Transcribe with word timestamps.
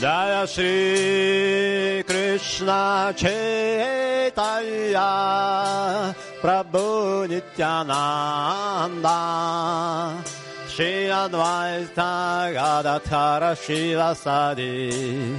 Jaya 0.00 0.46
Shri 0.46 2.04
Krishna 2.06 3.12
Chaitanya 3.16 3.50
Prabhu 6.40 7.26
Nityananda 7.28 9.18
Shri 10.68 11.10
Advaita 11.10 12.52
Gadadhara 12.54 13.56
Shivasadi 13.56 15.34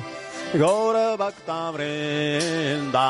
Gaura 0.52 1.16
Bhakta 1.18 1.72
Vrinda 1.72 3.10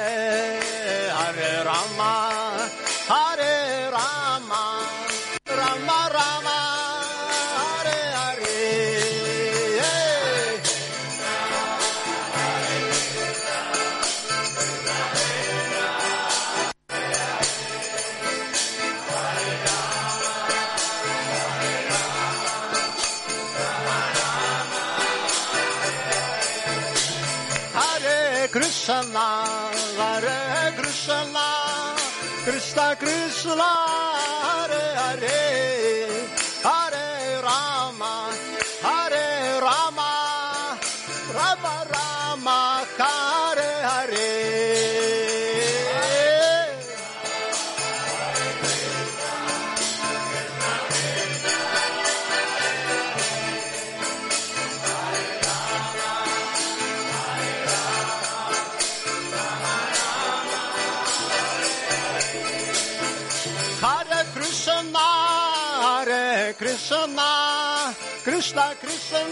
Krishna 33.01 33.55
Hare 33.55 34.83
Hare, 35.01 35.70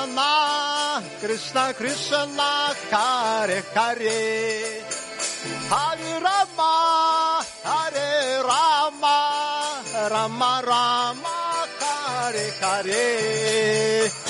Krishna, 0.00 1.02
Krishna 1.20 1.74
Krishna, 1.74 2.74
Hare 2.90 3.62
Hare. 3.74 4.82
Hare 5.68 6.20
Rama, 6.20 7.44
Hare 7.62 8.42
Rama, 8.42 9.82
Rama 10.10 10.62
Rama, 10.64 11.66
Hare 11.80 12.50
Hare. 12.60 14.29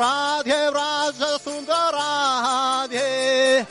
Sundra 0.00 0.42
Radhe 0.44 0.70
Vraja 0.72 1.38
Sundra 1.44 1.82
Radhe. 1.92 3.66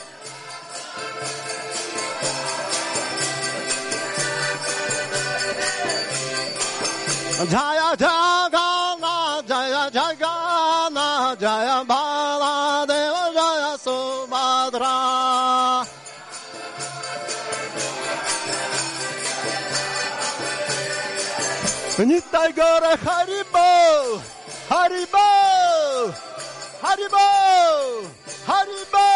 Jaya 7.50 7.96
Jagana 7.96 9.42
Jaya 9.48 9.90
Jagana 9.90 11.36
Jaya 11.40 11.84
Baladeva 11.84 13.24
Jaya 13.34 13.72
Subhadra. 13.84 14.96
Nitai 22.00 22.50
Gora 22.54 22.96
Haribo 22.96 24.22
Haribo 24.70 25.39
Haribo! 26.80 28.08
Haribo! 28.48 29.08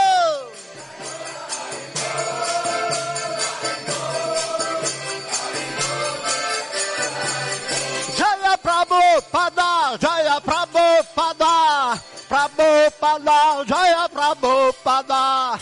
Jaya 8.14 8.54
Prabhupada 8.60 9.96
Jaya 9.96 10.36
Prabhupada 10.44 11.96
Prabhupada 12.28 13.64
Jaya 13.64 14.04
Prabhupada 14.12 15.56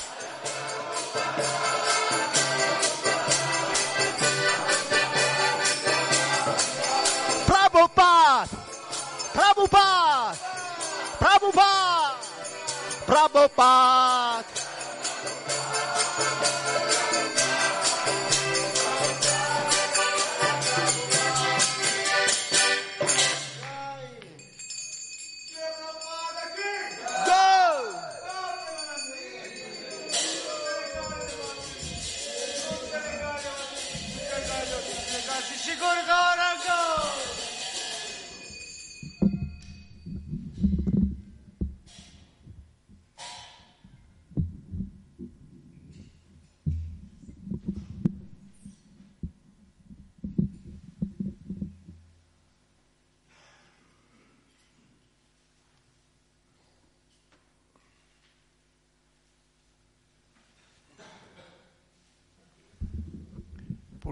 Prabhupada! 7.46 8.42
Prabhupada 9.32 10.51
Prabhupada 11.22 12.18
Prabhupada 13.06 14.42
Go! 14.54 14.61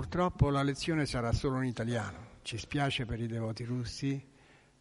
Purtroppo 0.00 0.48
la 0.48 0.62
lezione 0.62 1.04
sarà 1.04 1.30
solo 1.30 1.60
in 1.60 1.68
italiano. 1.68 2.38
Ci 2.40 2.56
spiace 2.56 3.04
per 3.04 3.20
i 3.20 3.26
devoti 3.26 3.64
russi. 3.64 4.26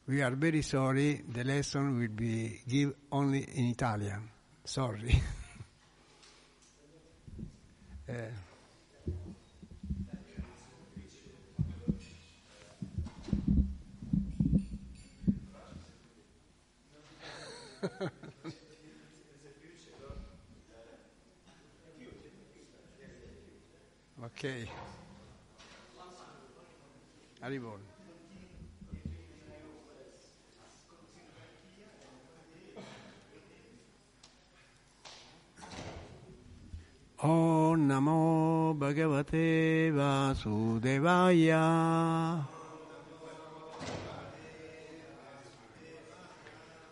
We 0.05 0.23
are 0.23 0.33
very 0.37 0.61
sorry. 0.61 1.25
The 1.27 1.43
lesson 1.43 1.97
will 1.97 2.07
be 2.07 2.61
give 2.63 2.95
only 3.09 3.45
in 3.55 3.65
Italian. 3.65 4.29
Sorry. 4.63 5.21
Eh, 8.05 8.31
ok. 24.23 24.67
Arrivo. 27.41 27.79
Om 37.21 37.85
Namo 37.85 38.73
Bhagavate 39.29 39.93
Vasudevaya. 39.93 41.65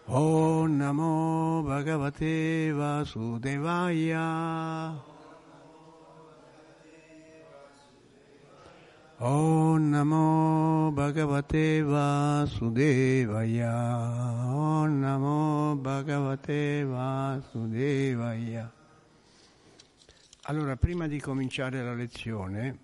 Om 0.08 0.78
Namo 0.78 1.64
Bhagavate 1.66 2.72
Vasudevaya. 2.74 4.26
Om 9.20 9.92
Namo 9.92 10.94
Bhagavate 10.94 11.84
Vasudevaya. 11.84 13.74
Om 14.54 15.02
Namo 15.02 15.76
Bhagavate 15.82 16.86
Vasudevaya. 16.86 18.70
Allora, 20.50 20.78
prima 20.78 21.08
di 21.08 21.20
cominciare 21.20 21.84
la 21.84 21.94
lezione, 21.94 22.78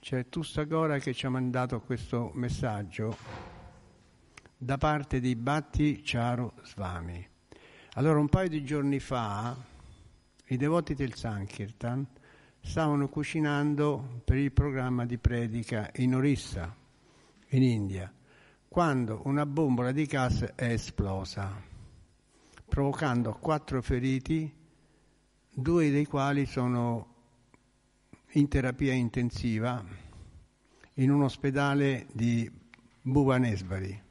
c'è 0.00 0.28
Tussagora 0.28 0.98
che 0.98 1.14
ci 1.14 1.24
ha 1.24 1.30
mandato 1.30 1.80
questo 1.80 2.30
messaggio 2.34 3.16
da 4.54 4.76
parte 4.76 5.18
di 5.18 5.34
Bhatti 5.34 6.02
Charu 6.04 6.52
Swami. 6.62 7.26
Allora, 7.94 8.18
un 8.18 8.28
paio 8.28 8.50
di 8.50 8.62
giorni 8.62 9.00
fa, 9.00 9.56
i 10.48 10.58
devoti 10.58 10.94
del 10.94 11.14
Sankirtan 11.14 12.06
stavano 12.60 13.08
cucinando 13.08 14.20
per 14.26 14.36
il 14.36 14.52
programma 14.52 15.06
di 15.06 15.16
predica 15.16 15.90
in 15.94 16.14
Orissa, 16.14 16.76
in 17.48 17.62
India, 17.62 18.12
quando 18.68 19.22
una 19.24 19.46
bombola 19.46 19.90
di 19.90 20.04
gas 20.04 20.52
è 20.54 20.66
esplosa, 20.66 21.50
provocando 22.68 23.32
quattro 23.40 23.80
feriti, 23.80 24.60
due 25.54 25.90
dei 25.90 26.06
quali 26.06 26.46
sono 26.46 27.08
in 28.32 28.48
terapia 28.48 28.94
intensiva 28.94 29.84
in 30.94 31.10
un 31.10 31.22
ospedale 31.22 32.06
di 32.12 32.50
Bhuvanesvari. 33.02 34.02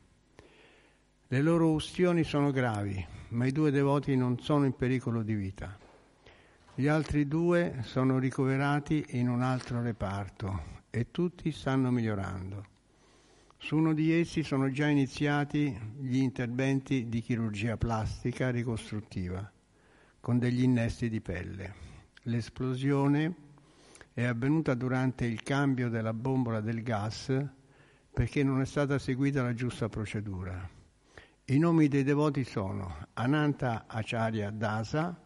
Le 1.28 1.42
loro 1.42 1.72
ustioni 1.72 2.24
sono 2.24 2.52
gravi, 2.52 3.04
ma 3.30 3.48
i 3.48 3.52
due 3.52 3.72
devoti 3.72 4.16
non 4.16 4.40
sono 4.40 4.66
in 4.66 4.76
pericolo 4.76 5.24
di 5.24 5.34
vita. 5.34 5.76
Gli 6.76 6.88
altri 6.88 7.28
due 7.28 7.80
sono 7.86 8.20
ricoverati 8.20 9.04
in 9.12 9.28
un 9.28 9.42
altro 9.42 9.82
reparto 9.82 10.80
e 10.92 11.10
tutti 11.10 11.52
stanno 11.52 11.90
migliorando. 11.90 12.66
Su 13.58 13.78
uno 13.78 13.94
di 13.94 14.12
essi 14.12 14.44
sono 14.44 14.70
già 14.70 14.88
iniziati 14.88 15.76
gli 15.98 16.18
interventi 16.18 17.10
di 17.10 17.22
chirurgia 17.22 17.78
plastica 17.78 18.52
ricostruttiva 18.52 19.52
con 20.22 20.38
degli 20.38 20.62
innesti 20.62 21.10
di 21.10 21.20
pelle. 21.20 21.74
L'esplosione 22.24 23.36
è 24.14 24.24
avvenuta 24.24 24.76
durante 24.76 25.26
il 25.26 25.42
cambio 25.42 25.90
della 25.90 26.14
bombola 26.14 26.62
del 26.62 26.84
gas 26.84 27.34
perché 28.14 28.44
non 28.44 28.62
è 28.62 28.66
stata 28.66 29.00
seguita 29.00 29.42
la 29.42 29.54
giusta 29.54 29.90
procedura. 29.90 30.70
I 31.46 31.58
nomi 31.58 31.88
dei 31.88 32.04
devoti 32.04 32.44
sono 32.44 33.08
Ananta 33.14 33.86
Acharya 33.88 34.52
Dasa, 34.52 35.20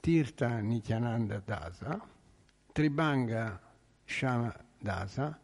Tirtha 0.00 0.58
Nityananda 0.58 1.40
Dasa, 1.44 2.00
Tribanga 2.72 3.60
Shama 4.04 4.54
Dasa 4.78 5.40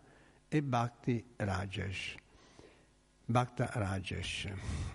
e 0.49 0.63
Bhakti 0.63 1.25
Rajesh. 1.37 2.17
Bhakta 3.31 3.69
Rajesh. 3.75 4.51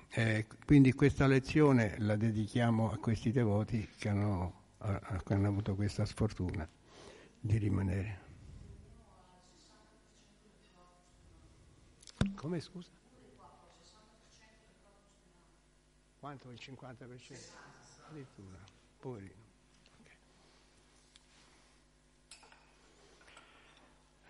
Eh, 0.10 0.48
quindi 0.66 0.92
questa 0.94 1.28
lezione 1.28 2.00
la 2.00 2.16
dedichiamo 2.16 2.90
a 2.92 2.98
questi 2.98 3.32
devoti 3.32 3.88
che 3.96 4.10
hanno, 4.10 4.72
a, 4.80 5.22
che 5.24 5.34
hanno 5.36 5.50
avuto 5.50 5.76
questa 5.76 6.04
sfortuna 6.04 6.68
di 7.40 7.58
rimanere. 7.60 8.22
Come 12.34 12.60
scusa? 12.60 12.90
Quanto 16.20 16.50
il 16.50 16.58
50%? 16.60 17.38
Addirittura, 18.10 18.58
poverino. 18.98 19.43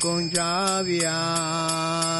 Kunjaviari 0.00 2.07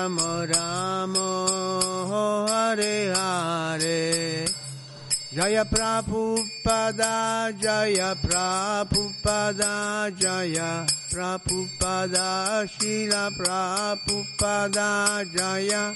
Rama 0.00 0.46
Rama, 0.48 1.26
Hare 2.48 3.12
Hare. 3.12 4.46
Jaya 5.30 5.64
Prabhupada, 5.66 7.52
Jaya 7.60 8.16
Prabhupada, 8.16 10.08
Jaya 10.18 10.86
Prabhupada, 11.12 12.66
Shila 12.66 13.30
Prabhupada, 13.36 14.88
Jaya. 15.36 15.94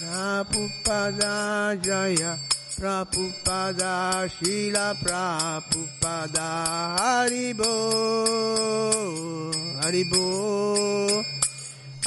Prabhupada 0.00 1.80
Jaya 1.80 2.38
Prabhupada 2.80 4.24
Shila 4.40 4.96
Prabhupada 4.96 6.48
Haribo 6.96 7.72
Haribo 9.82 11.22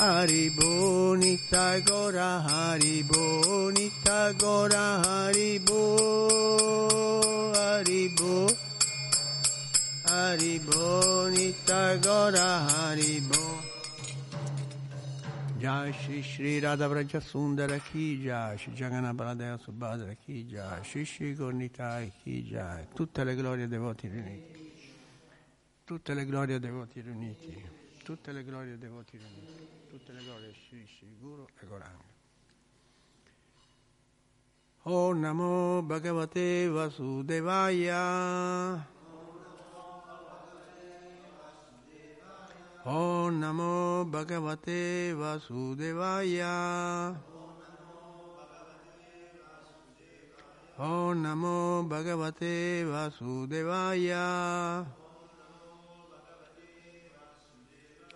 Haribo 0.01 1.13
Nitya 1.21 1.85
Gora 1.85 2.41
Haribo 2.41 3.69
Nitya 3.69 4.33
Gora 4.39 4.97
Haribo 5.05 5.81
Haribo 7.53 8.49
Haribo 10.09 11.29
Nitya 11.35 12.01
Gora 12.01 12.49
Haribo 12.65 13.72
Jai 15.63 15.93
Shri 15.93 16.21
Shri 16.21 16.59
Radha 16.59 16.89
Vraja 16.89 17.21
Sundara 17.21 17.79
Ki 17.79 18.21
Jai. 18.21 18.57
Shri 18.57 18.73
Jagana 18.73 19.13
Baladeva 19.15 19.57
Subhadra 19.57 20.13
Ki 20.13 20.43
Jai. 20.43 20.83
Shri 20.83 21.05
Shri 21.05 21.33
Gornitai 21.33 22.11
Ki 22.21 22.43
Jai. 22.43 22.87
Tutte 22.93 23.23
le 23.23 23.33
glorie 23.33 23.69
dei 23.69 23.77
voti 23.77 24.09
riuniti. 24.09 24.73
Tutte 25.85 26.13
le 26.13 26.25
glorie 26.25 26.59
dei 26.59 26.69
voti 26.69 26.99
riuniti. 26.99 27.65
Tutte 28.03 28.33
le 28.33 28.43
glorie 28.43 28.77
dei 28.77 28.89
voti 28.89 29.17
riuniti. 29.17 29.67
Tutte 29.89 30.11
le 30.11 30.21
glorie 30.25 30.51
Shri 30.51 30.85
Shri 30.85 31.15
Guru 31.17 31.45
e 31.57 31.65
Goranga. 31.65 32.11
Oh 34.81 35.13
Namo 35.13 35.81
Bhagavate 35.81 36.67
Vasudevaya 36.67 38.05
Oh 42.85 43.29
Namo 43.29 44.03
Bhagavate 44.03 45.13
Vasudevaya 45.13 47.17
Oh 50.75 51.13
Namo 51.13 51.85
Bhagavate 51.87 52.83
Vasudevaya 52.83 54.85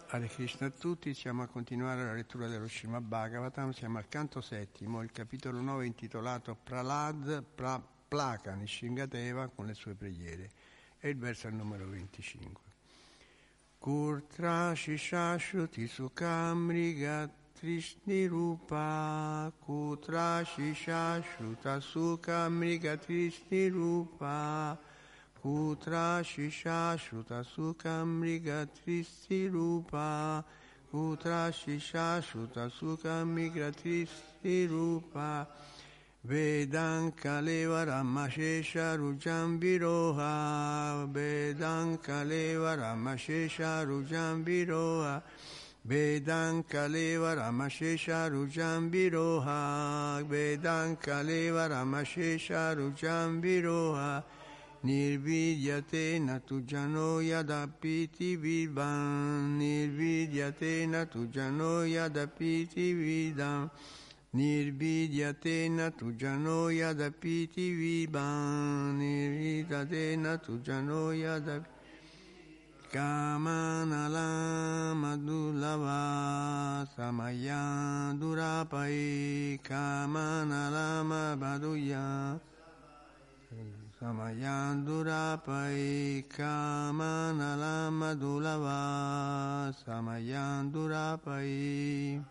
Hare 0.09 0.27
Krishna 0.27 0.67
a 0.67 0.71
tutti, 0.71 1.13
siamo 1.13 1.43
a 1.43 1.47
continuare 1.47 2.03
la 2.03 2.13
lettura 2.13 2.47
dello 2.47 2.67
Srimad 2.67 3.03
Bhagavatam, 3.03 3.71
siamo 3.71 3.99
al 3.99 4.09
canto 4.09 4.41
settimo, 4.41 5.01
il 5.01 5.13
capitolo 5.13 5.61
9 5.61 5.85
intitolato 5.85 6.57
Pralad 6.61 7.41
pra, 7.41 7.81
Plaka 8.05 8.53
Nishingateva 8.53 9.47
con 9.47 9.65
le 9.65 9.73
sue 9.73 9.95
preghiere 9.95 10.49
e 10.99 11.07
il 11.07 11.17
verso 11.17 11.47
al 11.47 11.53
numero 11.53 11.87
25. 11.87 12.76
Kurtra 13.83 14.73
Shishashruti 14.75 15.87
Sukamrigat 15.87 17.29
Trishni 17.61 18.29
Rupa. 18.29 19.53
Kutra 19.65 20.43
Shishashruta 20.43 21.81
Sukamrigat 21.81 23.05
Trishni 23.05 23.71
Rupa. 23.71 24.77
Kutra 25.43 26.23
Shishashruta 26.23 27.45
Sukamrigat 27.45 28.69
Trishni 28.85 29.51
Rupa. 29.51 30.43
Kutra 30.91 31.51
Shishashruta 31.51 32.71
Sukamrigat 36.25 37.13
Trishni 38.29 39.79
Rupa 39.79 41.07
Vedanka 41.13 42.27
leva 42.27 42.75
Ramashesha 42.75 43.85
Rujam 43.85 44.43
Viroha 44.43 45.21
Vedanka 45.87 46.89
leva 46.91 47.35
Ramashesha 47.35 48.29
Rujam 48.29 48.89
Viroha 48.89 50.23
Vedanka 50.27 51.23
leva 51.23 51.69
Ramashesha 51.69 52.75
Nirvidyatena 64.33 65.91
tujano 65.91 66.69
yadapiti 66.69 67.75
vibam 67.75 68.99
Nirvidyatena 68.99 70.37
tujano 70.37 71.15
yadapiti 71.15 71.77
Kamanala 72.87 74.95
madulava 74.95 76.87
samaya 76.95 78.15
durapai. 78.15 79.59
Kamanala 79.61 81.03
mabaduya 81.03 82.39
samaya 83.99 84.71
durapai. 84.87 86.23
Kamanala 86.31 87.91
madulava 87.91 89.75
samaya 89.83 90.63
durapai 90.71 92.23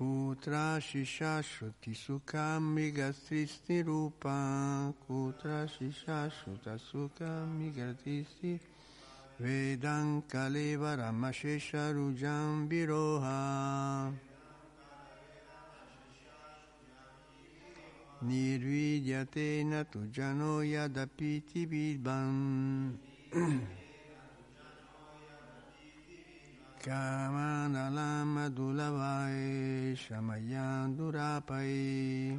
Kutra 0.00 0.80
Shishashruti 0.80 1.92
Sukami 1.94 2.90
Gastristi 2.90 3.84
Rupa. 3.84 4.94
Kutra 5.06 5.68
Shishashruta 5.68 6.80
Sukami 6.80 7.70
Gastristi 7.70 8.58
Vedam 9.38 10.22
Kaleva 10.22 10.96
Ramashesha 10.96 11.92
Rujam 11.92 12.66
Viroha. 12.66 14.10
Nirvidyatena 18.24 19.84
Tujano 19.84 20.62
Yadapiti 20.64 21.66
Vidvam 26.80 27.72
Kamanalama 27.72 28.50
Dulavai 28.50 29.96
Shamayan 29.96 30.96
Durapai 30.96 32.38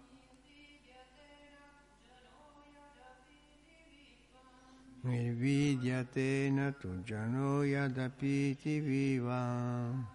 Viroha 5.03 5.03
Nirvidyatena 5.03 6.73
Tujano 6.79 7.63
Yadapiti 7.63 8.79
Vivam 8.81 10.05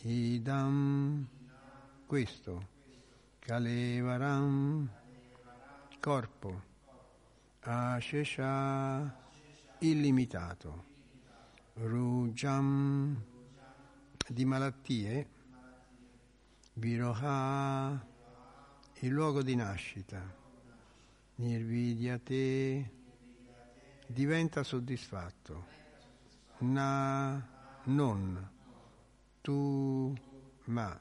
Idam 0.03 1.27
questo. 2.07 2.69
Kalevaram 3.41 4.89
corpo. 5.99 6.63
Ashesha 7.61 9.17
illimitato. 9.79 10.91
Rujam 11.75 13.31
di 14.29 14.45
malattie 14.45 15.29
Viroha 16.75 18.11
il 19.01 19.11
luogo 19.11 19.43
di 19.43 19.55
nascita. 19.55 20.21
Nirvidyate 21.35 22.91
diventa 24.07 24.63
soddisfatto. 24.63 25.67
Na 26.59 27.47
non 27.85 28.51
tu 29.41 30.15
ma. 30.65 31.01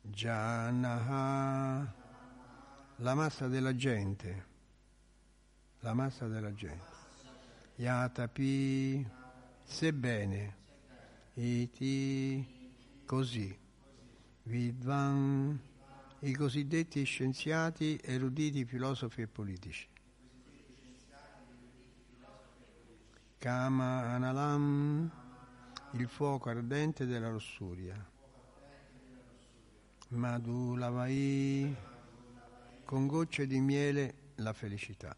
Janaha 0.00 1.94
la 2.96 3.14
massa 3.14 3.46
della 3.46 3.76
gente. 3.76 4.46
La 5.80 5.92
massa 5.94 6.26
della 6.26 6.54
gente. 6.54 6.90
Yatapi 7.76 9.06
sebbene 9.62 10.60
Iti 11.34 12.46
così 13.06 13.58
Vidvan 14.42 15.58
i 16.20 16.32
cosiddetti 16.34 17.02
scienziati, 17.04 17.98
eruditi, 18.02 18.64
filosofi 18.64 19.22
e 19.22 19.26
politici 19.26 19.88
Kama 23.42 24.12
Analam, 24.12 25.10
il 25.94 26.06
fuoco 26.06 26.48
ardente 26.48 27.06
della 27.06 27.28
lussuria. 27.28 28.08
Madhulavai, 30.10 31.74
con 32.84 33.08
gocce 33.08 33.48
di 33.48 33.58
miele 33.58 34.14
la 34.36 34.52
felicità. 34.52 35.12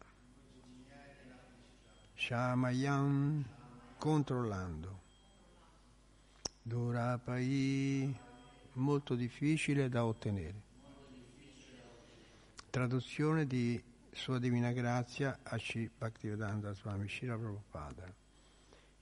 Shamayam, 2.15 3.45
controllando. 3.99 5.04
Durapai, 6.67 8.11
molto 8.73 9.13
difficile 9.13 9.87
da 9.87 10.03
ottenere. 10.03 10.63
Traduzione 12.71 13.45
di 13.45 13.79
sua 14.11 14.39
Divina 14.39 14.71
Grazia 14.71 15.41
a 15.43 15.59
Sri 15.59 15.87
Bhaktivedanta 15.95 16.73
Swami 16.73 17.07
Shira 17.07 17.37
Prabhupada. 17.37 18.11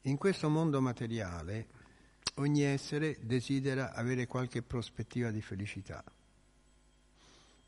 In 0.01 0.17
questo 0.17 0.49
mondo 0.49 0.81
materiale 0.81 1.67
ogni 2.35 2.63
essere 2.63 3.17
desidera 3.21 3.93
avere 3.93 4.27
qualche 4.27 4.61
prospettiva 4.61 5.31
di 5.31 5.41
felicità, 5.41 6.03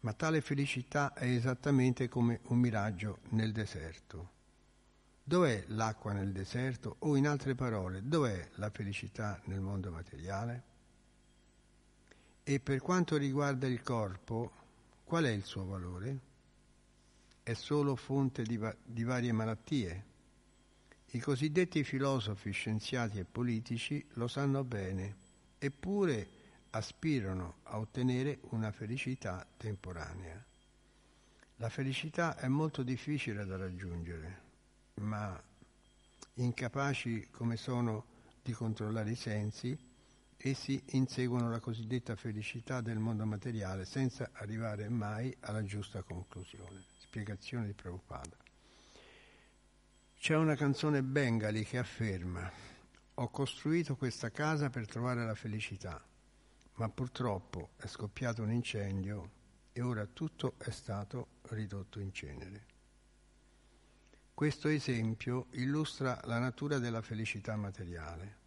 ma 0.01 0.11
tale 0.11 0.41
felicità 0.41 1.13
è 1.13 1.23
esattamente 1.23 2.09
come 2.09 2.41
un 2.47 2.59
miraggio 2.59 3.19
nel 3.29 3.53
deserto. 3.53 4.34
Dov'è 5.27 5.63
l'acqua 5.69 6.13
nel 6.13 6.31
deserto? 6.31 6.97
O 6.99 7.15
in 7.15 7.27
altre 7.27 7.55
parole, 7.55 8.01
dov'è 8.03 8.47
la 8.57 8.69
felicità 8.69 9.41
nel 9.45 9.59
mondo 9.59 9.89
materiale? 9.89 10.63
E 12.43 12.59
per 12.59 12.79
quanto 12.79 13.17
riguarda 13.17 13.65
il 13.65 13.81
corpo, 13.81 14.51
qual 15.03 15.23
è 15.23 15.31
il 15.31 15.43
suo 15.43 15.65
valore? 15.65 16.19
È 17.41 17.53
solo 17.53 17.95
fonte 17.95 18.43
di, 18.43 18.55
va- 18.55 18.75
di 18.83 19.03
varie 19.03 19.31
malattie. 19.31 20.05
I 21.07 21.19
cosiddetti 21.19 21.83
filosofi, 21.83 22.51
scienziati 22.51 23.17
e 23.17 23.25
politici 23.25 24.05
lo 24.09 24.27
sanno 24.27 24.63
bene, 24.63 25.15
eppure 25.57 26.27
aspirano 26.69 27.55
a 27.63 27.79
ottenere 27.79 28.41
una 28.49 28.71
felicità 28.71 29.43
temporanea. 29.57 30.45
La 31.55 31.69
felicità 31.69 32.37
è 32.37 32.47
molto 32.47 32.83
difficile 32.83 33.43
da 33.43 33.57
raggiungere 33.57 34.44
ma 35.01 35.41
incapaci 36.35 37.29
come 37.31 37.57
sono 37.57 38.05
di 38.41 38.53
controllare 38.53 39.11
i 39.11 39.15
sensi, 39.15 39.77
essi 40.37 40.81
inseguono 40.91 41.49
la 41.49 41.59
cosiddetta 41.59 42.15
felicità 42.15 42.81
del 42.81 42.99
mondo 42.99 43.25
materiale 43.25 43.85
senza 43.85 44.29
arrivare 44.33 44.87
mai 44.89 45.35
alla 45.41 45.63
giusta 45.63 46.03
conclusione. 46.03 46.83
Spiegazione 46.97 47.65
di 47.65 47.73
Prabhupada. 47.73 48.37
C'è 50.17 50.35
una 50.35 50.55
canzone 50.55 51.03
bengali 51.03 51.63
che 51.63 51.77
afferma 51.77 52.49
ho 53.17 53.29
costruito 53.29 53.95
questa 53.95 54.29
casa 54.29 54.69
per 54.69 54.87
trovare 54.87 55.25
la 55.25 55.35
felicità, 55.35 56.03
ma 56.75 56.89
purtroppo 56.89 57.69
è 57.77 57.87
scoppiato 57.87 58.41
un 58.41 58.51
incendio 58.51 59.31
e 59.71 59.81
ora 59.81 60.05
tutto 60.05 60.55
è 60.57 60.71
stato 60.71 61.27
ridotto 61.49 61.99
in 61.99 62.11
cenere. 62.11 62.74
Questo 64.35 64.67
esempio 64.67 65.45
illustra 65.51 66.19
la 66.25 66.39
natura 66.39 66.77
della 66.77 67.01
felicità 67.01 67.55
materiale. 67.55 68.37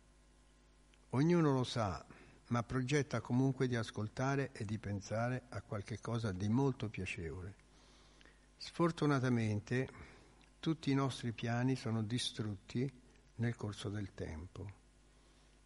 Ognuno 1.12 1.50
lo 1.50 1.64
sa, 1.64 2.04
ma 2.48 2.62
progetta 2.62 3.22
comunque 3.22 3.66
di 3.66 3.74
ascoltare 3.74 4.52
e 4.52 4.66
di 4.66 4.76
pensare 4.76 5.44
a 5.48 5.62
qualche 5.62 5.98
cosa 5.98 6.30
di 6.30 6.46
molto 6.50 6.90
piacevole. 6.90 7.54
Sfortunatamente 8.58 9.88
tutti 10.60 10.90
i 10.90 10.94
nostri 10.94 11.32
piani 11.32 11.74
sono 11.74 12.02
distrutti 12.02 12.92
nel 13.36 13.56
corso 13.56 13.88
del 13.88 14.12
tempo. 14.12 14.70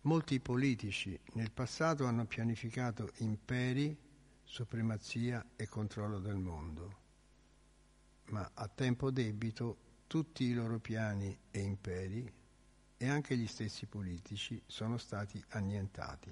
Molti 0.02 0.38
politici 0.38 1.18
nel 1.32 1.50
passato 1.50 2.06
hanno 2.06 2.26
pianificato 2.26 3.10
imperi, 3.16 3.98
supremazia 4.44 5.44
e 5.56 5.66
controllo 5.66 6.20
del 6.20 6.36
mondo, 6.36 6.96
ma 8.26 8.48
a 8.54 8.68
tempo 8.68 9.10
debito 9.10 9.90
tutti 10.12 10.44
i 10.44 10.52
loro 10.52 10.78
piani 10.78 11.34
e 11.50 11.60
imperi 11.60 12.30
e 12.98 13.08
anche 13.08 13.34
gli 13.34 13.46
stessi 13.46 13.86
politici 13.86 14.62
sono 14.66 14.98
stati 14.98 15.42
annientati. 15.52 16.30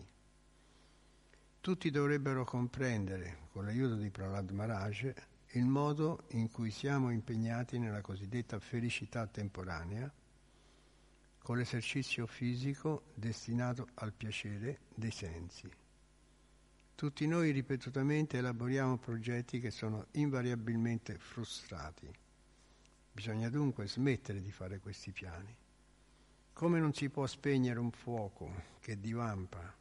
Tutti 1.63 1.91
dovrebbero 1.91 2.45
comprendere, 2.45 3.49
con 3.51 3.65
l'aiuto 3.65 3.95
di 3.95 4.11
Prahlad 4.11 4.51
Maharaj, 4.51 5.15
il 5.53 5.65
modo 5.65 6.25
in 6.33 6.51
cui 6.51 6.71
siamo 6.71 7.09
impegnati 7.09 7.79
nella 7.79 8.03
cosiddetta 8.03 8.61
felicità 8.61 9.27
temporanea, 9.27 10.13
con 11.39 11.57
l'esercizio 11.57 12.27
fisico 12.27 13.05
destinato 13.15 13.89
al 13.95 14.13
piacere 14.13 14.81
dei 14.95 15.11
sensi. 15.11 15.67
Tutti 16.95 17.27
noi 17.27 17.51
ripetutamente 17.51 18.37
elaboriamo 18.37 18.99
progetti 18.99 19.59
che 19.59 19.71
sono 19.71 20.05
invariabilmente 20.11 21.17
frustrati 21.17 22.20
Bisogna 23.21 23.51
dunque 23.51 23.87
smettere 23.87 24.41
di 24.41 24.51
fare 24.51 24.79
questi 24.79 25.13
piani. 25.13 25.55
Come 26.55 26.81
non 26.81 26.95
si 26.95 27.11
può 27.11 27.27
spegnere 27.27 27.79
un 27.79 27.91
fuoco 27.91 28.51
che 28.81 28.99
divampa 28.99 29.77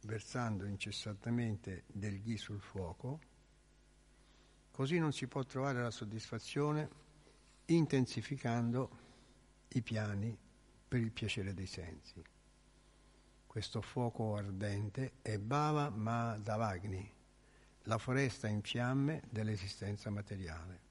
versando 0.00 0.64
incessantemente 0.64 1.84
del 1.86 2.20
ghi 2.20 2.36
sul 2.36 2.60
fuoco, 2.60 3.20
così 4.72 4.98
non 4.98 5.12
si 5.12 5.28
può 5.28 5.44
trovare 5.44 5.80
la 5.80 5.92
soddisfazione 5.92 6.88
intensificando 7.66 8.90
i 9.68 9.80
piani 9.80 10.36
per 10.88 10.98
il 10.98 11.12
piacere 11.12 11.54
dei 11.54 11.66
sensi. 11.66 12.20
Questo 13.46 13.80
fuoco 13.80 14.34
ardente 14.34 15.12
è 15.22 15.38
Bhava 15.38 15.90
Madhavagni, 15.90 17.08
la 17.82 17.98
foresta 17.98 18.48
in 18.48 18.62
fiamme 18.62 19.22
dell'esistenza 19.30 20.10
materiale. 20.10 20.87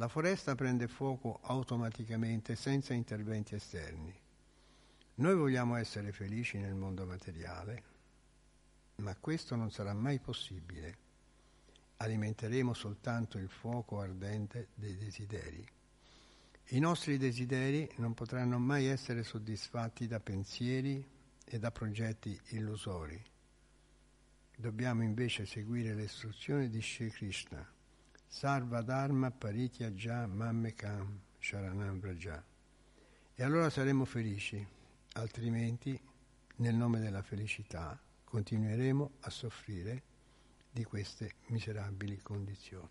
La 0.00 0.08
foresta 0.08 0.54
prende 0.54 0.88
fuoco 0.88 1.40
automaticamente 1.42 2.56
senza 2.56 2.94
interventi 2.94 3.54
esterni. 3.54 4.18
Noi 5.16 5.34
vogliamo 5.34 5.76
essere 5.76 6.10
felici 6.10 6.56
nel 6.56 6.74
mondo 6.74 7.04
materiale, 7.04 7.82
ma 8.96 9.14
questo 9.16 9.56
non 9.56 9.70
sarà 9.70 9.92
mai 9.92 10.18
possibile. 10.18 10.96
Alimenteremo 11.98 12.72
soltanto 12.72 13.36
il 13.36 13.50
fuoco 13.50 14.00
ardente 14.00 14.68
dei 14.74 14.96
desideri. 14.96 15.68
I 16.68 16.78
nostri 16.78 17.18
desideri 17.18 17.86
non 17.96 18.14
potranno 18.14 18.58
mai 18.58 18.86
essere 18.86 19.22
soddisfatti 19.22 20.06
da 20.06 20.18
pensieri 20.18 21.06
e 21.44 21.58
da 21.58 21.70
progetti 21.70 22.40
illusori. 22.52 23.22
Dobbiamo 24.56 25.02
invece 25.02 25.44
seguire 25.44 25.92
le 25.92 26.04
istruzioni 26.04 26.70
di 26.70 26.80
Sri 26.80 27.10
Krishna 27.10 27.78
Sarva 28.32 28.80
Dharma 28.80 29.32
Paritya 29.32 29.88
Parityaja 29.90 30.26
Mammekam 30.28 31.20
Sharanam 31.40 31.98
Vraja. 31.98 32.40
E 33.34 33.42
allora 33.42 33.68
saremo 33.68 34.04
felici, 34.04 34.64
altrimenti 35.14 36.00
nel 36.56 36.76
nome 36.76 37.00
della 37.00 37.22
felicità 37.22 37.98
continueremo 38.22 39.10
a 39.22 39.30
soffrire 39.30 40.02
di 40.70 40.84
queste 40.84 41.34
miserabili 41.48 42.18
condizioni. 42.22 42.88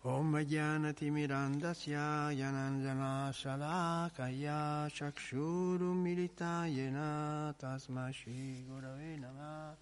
Om 0.00 0.38
Jnanati 0.38 1.10
Mirandasya 1.10 2.30
Yananjana 2.32 3.30
Shalakaya 3.30 4.88
Chakshuru 4.88 5.92
Militayena 5.92 7.54
Tasmashi 7.58 8.64
Gurave 8.66 9.16
Namah 9.18 9.76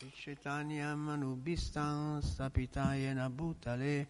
Chaitanyam 0.00 1.10
anubhistam 1.10 2.22
sapitayena 2.22 3.28
bhutale 3.28 4.06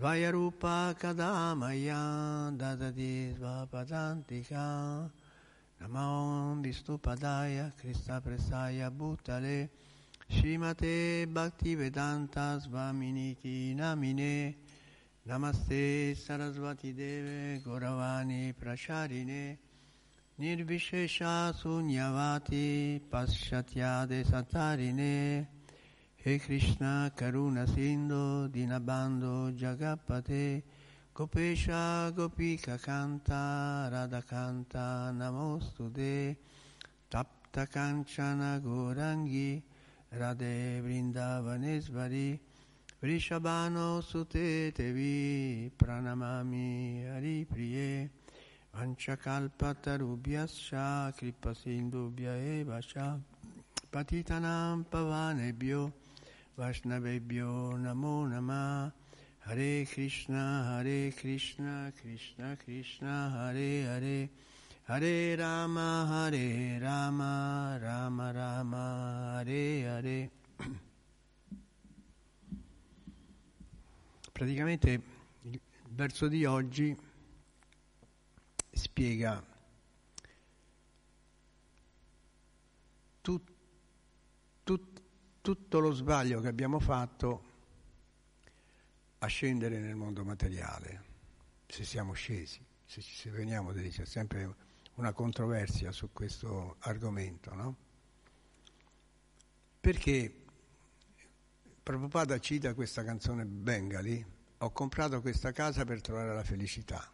Vayarupa 0.00 0.94
kadamaya 0.98 2.50
dadadi 2.56 3.36
svapadantika 3.36 5.10
Namam 5.82 6.64
Vishnupadaya 6.64 7.70
Krista 7.76 8.22
Presaya 8.22 8.90
Bhutale 8.90 9.68
Shrimate 10.30 11.26
Bhaktivedanta 11.26 12.58
Svaminiti 12.66 13.76
Namine 13.76 14.54
Namaste 15.28 16.16
Sarasvati 16.16 16.96
Deve 16.96 17.60
Goravani 17.62 18.54
Pracharine 18.54 19.58
Nirvishesha 20.40 21.52
Sunyavati 21.52 22.98
Paschatyade 23.10 24.24
Satarine 24.24 25.46
He 26.16 26.38
Krishna 26.38 27.12
Karuna 27.14 27.68
Sindhu 27.68 28.48
Dinabando 28.48 29.52
Jagapate 29.54 30.62
Gopesha 31.14 32.10
Gopika 32.16 32.78
Kanta 32.80 33.90
Radhakanta 33.92 35.12
Namostude 35.14 36.34
Tapta 37.10 37.66
Kanchana 37.68 38.58
Gorangi 38.62 39.60
Radhe 40.18 40.80
Vrindavanesvari 40.80 42.38
Vrishabhano 43.02 44.02
Sute 44.02 44.72
Tevi 44.72 45.70
Pranamami 45.76 47.12
Hari 47.12 47.44
Priye 47.44 48.08
Vanchakalpatarubhyascha 48.74 51.12
kripasindubhya 51.18 52.34
eva 52.58 52.80
cha 52.80 53.18
patitanam 53.90 54.84
pavanebhyo 54.84 55.92
vaishnavebhyo 56.56 57.76
namo 57.82 58.26
nama. 58.30 58.92
Hare 59.40 59.84
Krishna 59.86 60.64
Hare 60.68 61.10
Krishna 61.10 61.92
Krishna 62.00 62.56
Krishna 62.64 63.30
Hare 63.30 63.84
Hare. 63.84 64.28
Hare 64.86 65.36
Rama 65.36 66.06
Hare 66.08 66.78
Rama 66.80 67.78
Rama 67.82 68.32
Rama 68.32 69.38
Hare 69.38 69.86
Hare. 69.86 70.30
Praticamente 74.32 75.02
il 75.42 75.60
verso 75.88 76.28
di 76.28 76.44
oggi 76.44 76.96
spiega 78.80 79.44
tut, 83.20 83.52
tut, 84.64 85.02
tutto 85.40 85.78
lo 85.78 85.92
sbaglio 85.92 86.40
che 86.40 86.48
abbiamo 86.48 86.80
fatto 86.80 87.48
a 89.18 89.26
scendere 89.26 89.78
nel 89.78 89.94
mondo 89.94 90.24
materiale. 90.24 91.04
se 91.66 91.84
siamo 91.84 92.14
scesi, 92.14 92.64
se 92.84 93.02
se 93.02 93.30
veniamo 93.30 93.72
c'è 93.72 94.04
sempre 94.04 94.54
una 94.94 95.12
controversia 95.12 95.92
su 95.92 96.10
questo 96.12 96.76
argomento, 96.80 97.54
no? 97.54 97.76
Perché 99.78 100.44
Prabhupada 101.82 102.38
cita 102.38 102.74
questa 102.74 103.02
canzone 103.04 103.44
Bengali, 103.44 104.24
ho 104.58 104.70
comprato 104.72 105.20
questa 105.20 105.52
casa 105.52 105.84
per 105.84 106.00
trovare 106.00 106.34
la 106.34 106.44
felicità, 106.44 107.10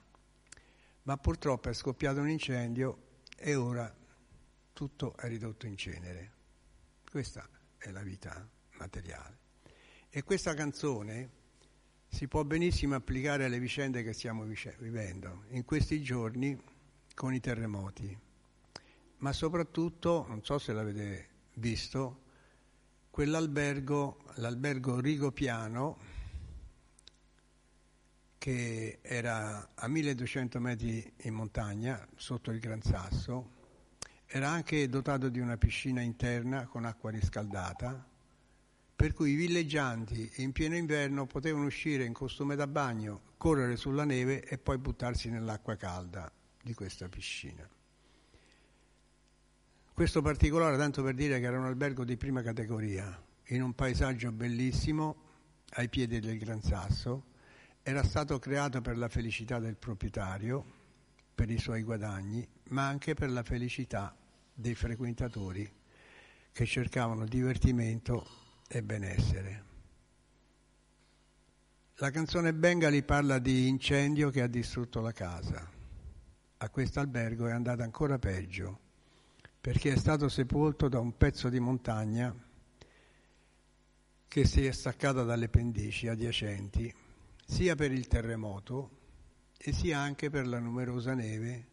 ma 1.06 1.16
purtroppo 1.16 1.68
è 1.68 1.72
scoppiato 1.72 2.20
un 2.20 2.28
incendio 2.28 2.98
e 3.36 3.54
ora 3.54 3.92
tutto 4.72 5.16
è 5.16 5.28
ridotto 5.28 5.66
in 5.66 5.76
cenere. 5.76 6.32
Questa 7.08 7.48
è 7.78 7.90
la 7.90 8.02
vita 8.02 8.46
materiale. 8.78 9.38
E 10.10 10.24
questa 10.24 10.54
canzone 10.54 11.30
si 12.08 12.26
può 12.26 12.44
benissimo 12.44 12.96
applicare 12.96 13.44
alle 13.44 13.60
vicende 13.60 14.02
che 14.02 14.12
stiamo 14.12 14.44
vivendo 14.78 15.44
in 15.50 15.64
questi 15.64 16.02
giorni 16.02 16.60
con 17.14 17.32
i 17.32 17.40
terremoti, 17.40 18.18
ma 19.18 19.32
soprattutto, 19.32 20.24
non 20.28 20.42
so 20.42 20.58
se 20.58 20.72
l'avete 20.72 21.28
visto, 21.54 22.22
quell'albergo, 23.10 24.24
l'albergo 24.34 24.98
Rigopiano, 25.00 25.98
che 28.46 29.00
era 29.02 29.70
a 29.74 29.88
1200 29.88 30.60
metri 30.60 31.12
in 31.22 31.34
montagna, 31.34 32.06
sotto 32.14 32.52
il 32.52 32.60
Gran 32.60 32.80
Sasso, 32.80 33.50
era 34.24 34.48
anche 34.50 34.88
dotato 34.88 35.28
di 35.30 35.40
una 35.40 35.56
piscina 35.56 36.00
interna 36.00 36.66
con 36.66 36.84
acqua 36.84 37.10
riscaldata, 37.10 38.08
per 38.94 39.14
cui 39.14 39.32
i 39.32 39.34
villeggianti 39.34 40.30
in 40.36 40.52
pieno 40.52 40.76
inverno 40.76 41.26
potevano 41.26 41.64
uscire 41.64 42.04
in 42.04 42.12
costume 42.12 42.54
da 42.54 42.68
bagno, 42.68 43.32
correre 43.36 43.74
sulla 43.74 44.04
neve 44.04 44.44
e 44.44 44.58
poi 44.58 44.78
buttarsi 44.78 45.28
nell'acqua 45.28 45.74
calda 45.74 46.30
di 46.62 46.72
questa 46.72 47.08
piscina. 47.08 47.68
Questo 49.92 50.22
particolare 50.22 50.76
tanto 50.76 51.02
per 51.02 51.14
dire 51.14 51.40
che 51.40 51.46
era 51.46 51.58
un 51.58 51.64
albergo 51.64 52.04
di 52.04 52.16
prima 52.16 52.42
categoria, 52.42 53.20
in 53.46 53.64
un 53.64 53.74
paesaggio 53.74 54.30
bellissimo, 54.30 55.16
ai 55.70 55.88
piedi 55.88 56.20
del 56.20 56.38
Gran 56.38 56.62
Sasso, 56.62 57.34
era 57.88 58.02
stato 58.02 58.40
creato 58.40 58.80
per 58.80 58.98
la 58.98 59.08
felicità 59.08 59.60
del 59.60 59.76
proprietario, 59.76 60.64
per 61.32 61.48
i 61.52 61.58
suoi 61.58 61.84
guadagni, 61.84 62.44
ma 62.70 62.88
anche 62.88 63.14
per 63.14 63.30
la 63.30 63.44
felicità 63.44 64.12
dei 64.52 64.74
frequentatori 64.74 65.72
che 66.50 66.66
cercavano 66.66 67.26
divertimento 67.26 68.26
e 68.66 68.82
benessere. 68.82 69.64
La 71.98 72.10
canzone 72.10 72.52
Bengali 72.52 73.04
parla 73.04 73.38
di 73.38 73.68
incendio 73.68 74.30
che 74.30 74.42
ha 74.42 74.48
distrutto 74.48 75.00
la 75.00 75.12
casa. 75.12 75.70
A 76.56 76.68
questo 76.68 76.98
albergo 76.98 77.46
è 77.46 77.52
andata 77.52 77.84
ancora 77.84 78.18
peggio, 78.18 78.80
perché 79.60 79.92
è 79.92 79.96
stato 79.96 80.28
sepolto 80.28 80.88
da 80.88 80.98
un 80.98 81.16
pezzo 81.16 81.48
di 81.48 81.60
montagna 81.60 82.34
che 84.26 84.44
si 84.44 84.66
è 84.66 84.72
staccato 84.72 85.22
dalle 85.22 85.48
pendici 85.48 86.08
adiacenti, 86.08 86.92
sia 87.46 87.76
per 87.76 87.92
il 87.92 88.08
terremoto 88.08 88.90
e 89.56 89.72
sia 89.72 89.98
anche 89.98 90.28
per 90.30 90.46
la 90.46 90.58
numerosa 90.58 91.14
neve 91.14 91.68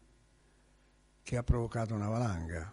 che 1.22 1.36
ha 1.36 1.42
provocato 1.42 1.94
una 1.94 2.08
valanga. 2.08 2.72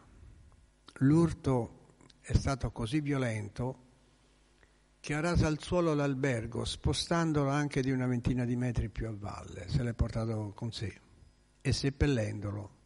L'urto 0.99 1.95
è 2.21 2.33
stato 2.33 2.71
così 2.71 3.01
violento 3.01 3.89
che 4.99 5.15
ha 5.15 5.19
raso 5.19 5.47
al 5.47 5.59
suolo 5.59 5.95
l'albergo, 5.95 6.63
spostandolo 6.63 7.49
anche 7.49 7.81
di 7.81 7.89
una 7.89 8.05
ventina 8.05 8.45
di 8.45 8.55
metri 8.55 8.87
più 8.89 9.07
a 9.07 9.15
valle, 9.17 9.67
se 9.67 9.81
l'è 9.81 9.93
portato 9.93 10.51
con 10.53 10.71
sé 10.71 10.99
e 11.59 11.73
seppellendolo 11.73 12.79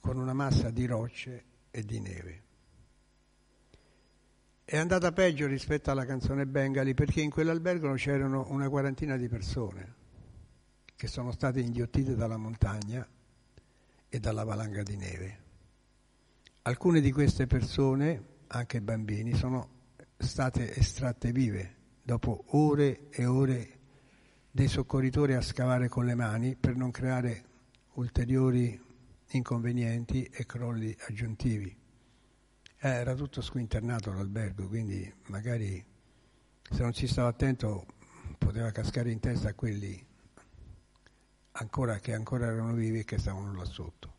con 0.00 0.16
una 0.16 0.32
massa 0.32 0.70
di 0.70 0.86
rocce 0.86 1.44
e 1.70 1.84
di 1.84 2.00
neve. 2.00 2.42
È 4.70 4.76
andata 4.76 5.10
peggio 5.10 5.48
rispetto 5.48 5.90
alla 5.90 6.04
canzone 6.04 6.46
Bengali 6.46 6.94
perché 6.94 7.20
in 7.20 7.28
quell'albergo 7.28 7.92
c'erano 7.94 8.46
una 8.50 8.68
quarantina 8.68 9.16
di 9.16 9.26
persone 9.26 9.94
che 10.94 11.08
sono 11.08 11.32
state 11.32 11.58
inghiottite 11.58 12.14
dalla 12.14 12.36
montagna 12.36 13.04
e 14.08 14.20
dalla 14.20 14.44
valanga 14.44 14.84
di 14.84 14.96
neve. 14.96 15.38
Alcune 16.62 17.00
di 17.00 17.10
queste 17.10 17.48
persone, 17.48 18.22
anche 18.46 18.80
bambini, 18.80 19.34
sono 19.34 19.70
state 20.16 20.72
estratte 20.76 21.32
vive 21.32 21.74
dopo 22.00 22.44
ore 22.50 23.08
e 23.10 23.26
ore 23.26 23.78
dei 24.52 24.68
soccorritori 24.68 25.34
a 25.34 25.40
scavare 25.40 25.88
con 25.88 26.04
le 26.04 26.14
mani 26.14 26.54
per 26.54 26.76
non 26.76 26.92
creare 26.92 27.44
ulteriori 27.94 28.80
inconvenienti 29.30 30.22
e 30.32 30.46
crolli 30.46 30.96
aggiuntivi. 31.08 31.79
Eh, 32.82 32.88
era 32.88 33.14
tutto 33.14 33.42
squinternato 33.42 34.12
l'albergo, 34.12 34.66
quindi 34.66 35.12
magari 35.26 35.84
se 36.62 36.82
non 36.82 36.94
si 36.94 37.06
stava 37.06 37.28
attento 37.28 37.86
poteva 38.38 38.70
cascare 38.70 39.10
in 39.10 39.20
testa 39.20 39.50
a 39.50 39.54
quelli 39.54 40.06
ancora, 41.52 41.98
che 41.98 42.14
ancora 42.14 42.46
erano 42.46 42.72
vivi 42.72 43.00
e 43.00 43.04
che 43.04 43.18
stavano 43.18 43.54
là 43.54 43.64
sotto. 43.64 44.16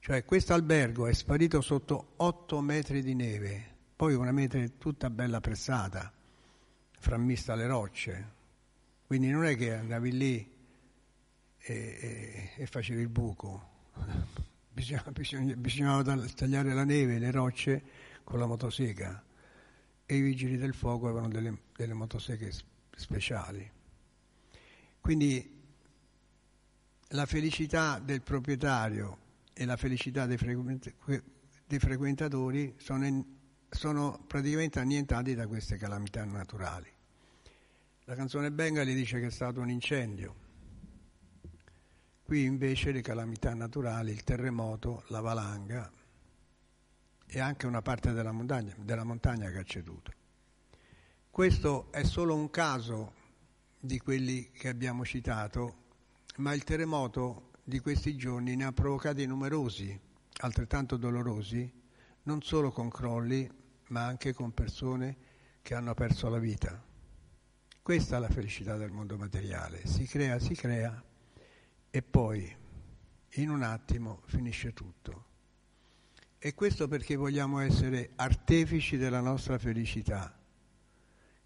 Cioè 0.00 0.24
questo 0.24 0.54
albergo 0.54 1.06
è 1.06 1.12
sparito 1.12 1.60
sotto 1.60 2.14
8 2.16 2.60
metri 2.60 3.02
di 3.02 3.14
neve 3.14 3.70
poi 4.00 4.14
una 4.14 4.32
mete 4.32 4.78
tutta 4.78 5.10
bella 5.10 5.42
pressata, 5.42 6.10
frammista 6.98 7.52
alle 7.52 7.66
rocce, 7.66 8.32
quindi 9.06 9.28
non 9.28 9.44
è 9.44 9.54
che 9.56 9.74
andavi 9.74 10.16
lì 10.16 10.52
e, 11.58 11.74
e, 12.00 12.50
e 12.56 12.64
facevi 12.64 13.02
il 13.02 13.10
buco, 13.10 13.90
bisognava, 14.72 15.12
bisognava 15.54 16.16
tagliare 16.34 16.72
la 16.72 16.84
neve, 16.84 17.18
le 17.18 17.30
rocce 17.30 17.82
con 18.24 18.38
la 18.38 18.46
motosega 18.46 19.24
e 20.06 20.16
i 20.16 20.20
vigili 20.20 20.56
del 20.56 20.74
fuoco 20.74 21.06
avevano 21.06 21.28
delle, 21.28 21.56
delle 21.76 21.94
motoseghe 21.94 22.52
speciali. 22.96 23.70
Quindi 25.00 25.58
la 27.08 27.26
felicità 27.26 27.98
del 27.98 28.22
proprietario 28.22 29.18
e 29.52 29.64
la 29.64 29.76
felicità 29.76 30.26
dei, 30.26 30.36
frequent- 30.36 30.94
dei 31.64 31.78
frequentatori 31.78 32.74
sono 32.78 33.06
in, 33.06 33.24
sono 33.68 34.24
praticamente 34.26 34.80
annientati 34.80 35.34
da 35.34 35.46
queste 35.46 35.76
calamità 35.76 36.24
naturali. 36.24 36.90
La 38.04 38.14
canzone 38.16 38.50
Bengali 38.50 38.94
dice 38.94 39.20
che 39.20 39.26
è 39.26 39.30
stato 39.30 39.60
un 39.60 39.70
incendio. 39.70 40.48
Qui 42.24 42.42
invece 42.42 42.90
le 42.90 43.00
calamità 43.00 43.54
naturali, 43.54 44.10
il 44.10 44.24
terremoto, 44.24 45.04
la 45.08 45.20
valanga 45.20 45.99
e 47.32 47.38
anche 47.38 47.66
una 47.66 47.80
parte 47.80 48.12
della 48.12 48.32
montagna, 48.32 48.74
della 48.78 49.04
montagna 49.04 49.50
che 49.50 49.58
ha 49.58 49.62
ceduto. 49.62 50.12
Questo 51.30 51.92
è 51.92 52.02
solo 52.02 52.34
un 52.34 52.50
caso 52.50 53.12
di 53.78 53.98
quelli 53.98 54.50
che 54.50 54.68
abbiamo 54.68 55.04
citato, 55.04 55.76
ma 56.38 56.52
il 56.52 56.64
terremoto 56.64 57.52
di 57.62 57.78
questi 57.78 58.16
giorni 58.16 58.56
ne 58.56 58.64
ha 58.64 58.72
provocati 58.72 59.24
numerosi, 59.26 59.98
altrettanto 60.38 60.96
dolorosi, 60.96 61.72
non 62.24 62.42
solo 62.42 62.72
con 62.72 62.90
crolli, 62.90 63.48
ma 63.88 64.04
anche 64.04 64.32
con 64.32 64.52
persone 64.52 65.16
che 65.62 65.74
hanno 65.74 65.94
perso 65.94 66.28
la 66.28 66.38
vita. 66.38 66.82
Questa 67.80 68.16
è 68.16 68.20
la 68.20 68.28
felicità 68.28 68.76
del 68.76 68.90
mondo 68.90 69.16
materiale, 69.16 69.86
si 69.86 70.04
crea, 70.06 70.38
si 70.40 70.54
crea 70.54 71.02
e 71.90 72.02
poi 72.02 72.56
in 73.34 73.50
un 73.50 73.62
attimo 73.62 74.22
finisce 74.26 74.72
tutto. 74.72 75.29
E 76.42 76.54
questo 76.54 76.88
perché 76.88 77.16
vogliamo 77.16 77.58
essere 77.58 78.12
artefici 78.16 78.96
della 78.96 79.20
nostra 79.20 79.58
felicità. 79.58 80.34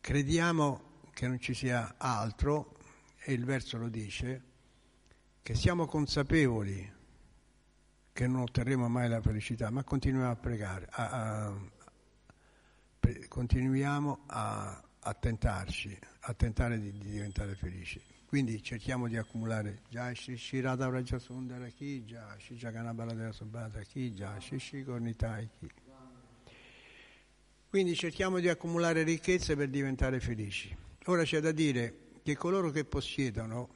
Crediamo 0.01 1.01
che 1.13 1.27
non 1.27 1.41
ci 1.41 1.53
sia 1.53 1.97
altro, 1.99 2.77
e 3.19 3.33
il 3.33 3.45
verso 3.45 3.77
lo 3.77 3.89
dice, 3.89 4.43
che 5.43 5.57
siamo 5.57 5.87
consapevoli 5.87 6.93
che 8.13 8.27
non 8.29 8.43
otterremo 8.43 8.89
mai 8.89 9.09
la 9.09 9.21
felicità, 9.21 9.69
ma 9.71 9.83
continuiamo 9.83 10.31
a 10.31 10.37
pregare, 10.37 10.87
a, 10.89 11.47
a, 11.47 11.55
continuiamo 13.27 14.23
a, 14.27 14.81
a 15.01 15.15
tentarci, 15.15 15.99
a 16.21 16.35
tentare 16.35 16.79
di, 16.79 16.93
di, 16.93 17.11
diventare 17.11 17.57
felici. 17.57 18.01
Quindi 18.35 18.61
cerchiamo 18.65 19.07
di 19.07 19.17
accumulare 19.17 19.83
già 19.89 20.13
Shirada 20.13 20.89
Raja 20.89 21.21
Sundara 21.21 21.69
Ki, 21.69 22.05
già 22.05 22.35
Shijaganabala 22.37 23.13
della 23.13 23.31
Subhata 23.31 23.81
Ki, 23.83 24.13
già 24.13 24.41
Shishi 24.41 24.83
Gornitai 24.83 25.49
Ki. 25.57 25.71
Quindi 27.69 27.95
cerchiamo 27.95 28.41
di 28.41 28.49
accumulare 28.49 29.05
ricchezze 29.05 29.55
per 29.55 29.69
diventare 29.69 30.19
felici. 30.19 30.77
Ora 31.05 31.23
c'è 31.23 31.39
da 31.39 31.53
dire 31.53 32.09
che 32.25 32.37
coloro 32.37 32.73
che 32.73 32.85
possiedono, 32.85 33.69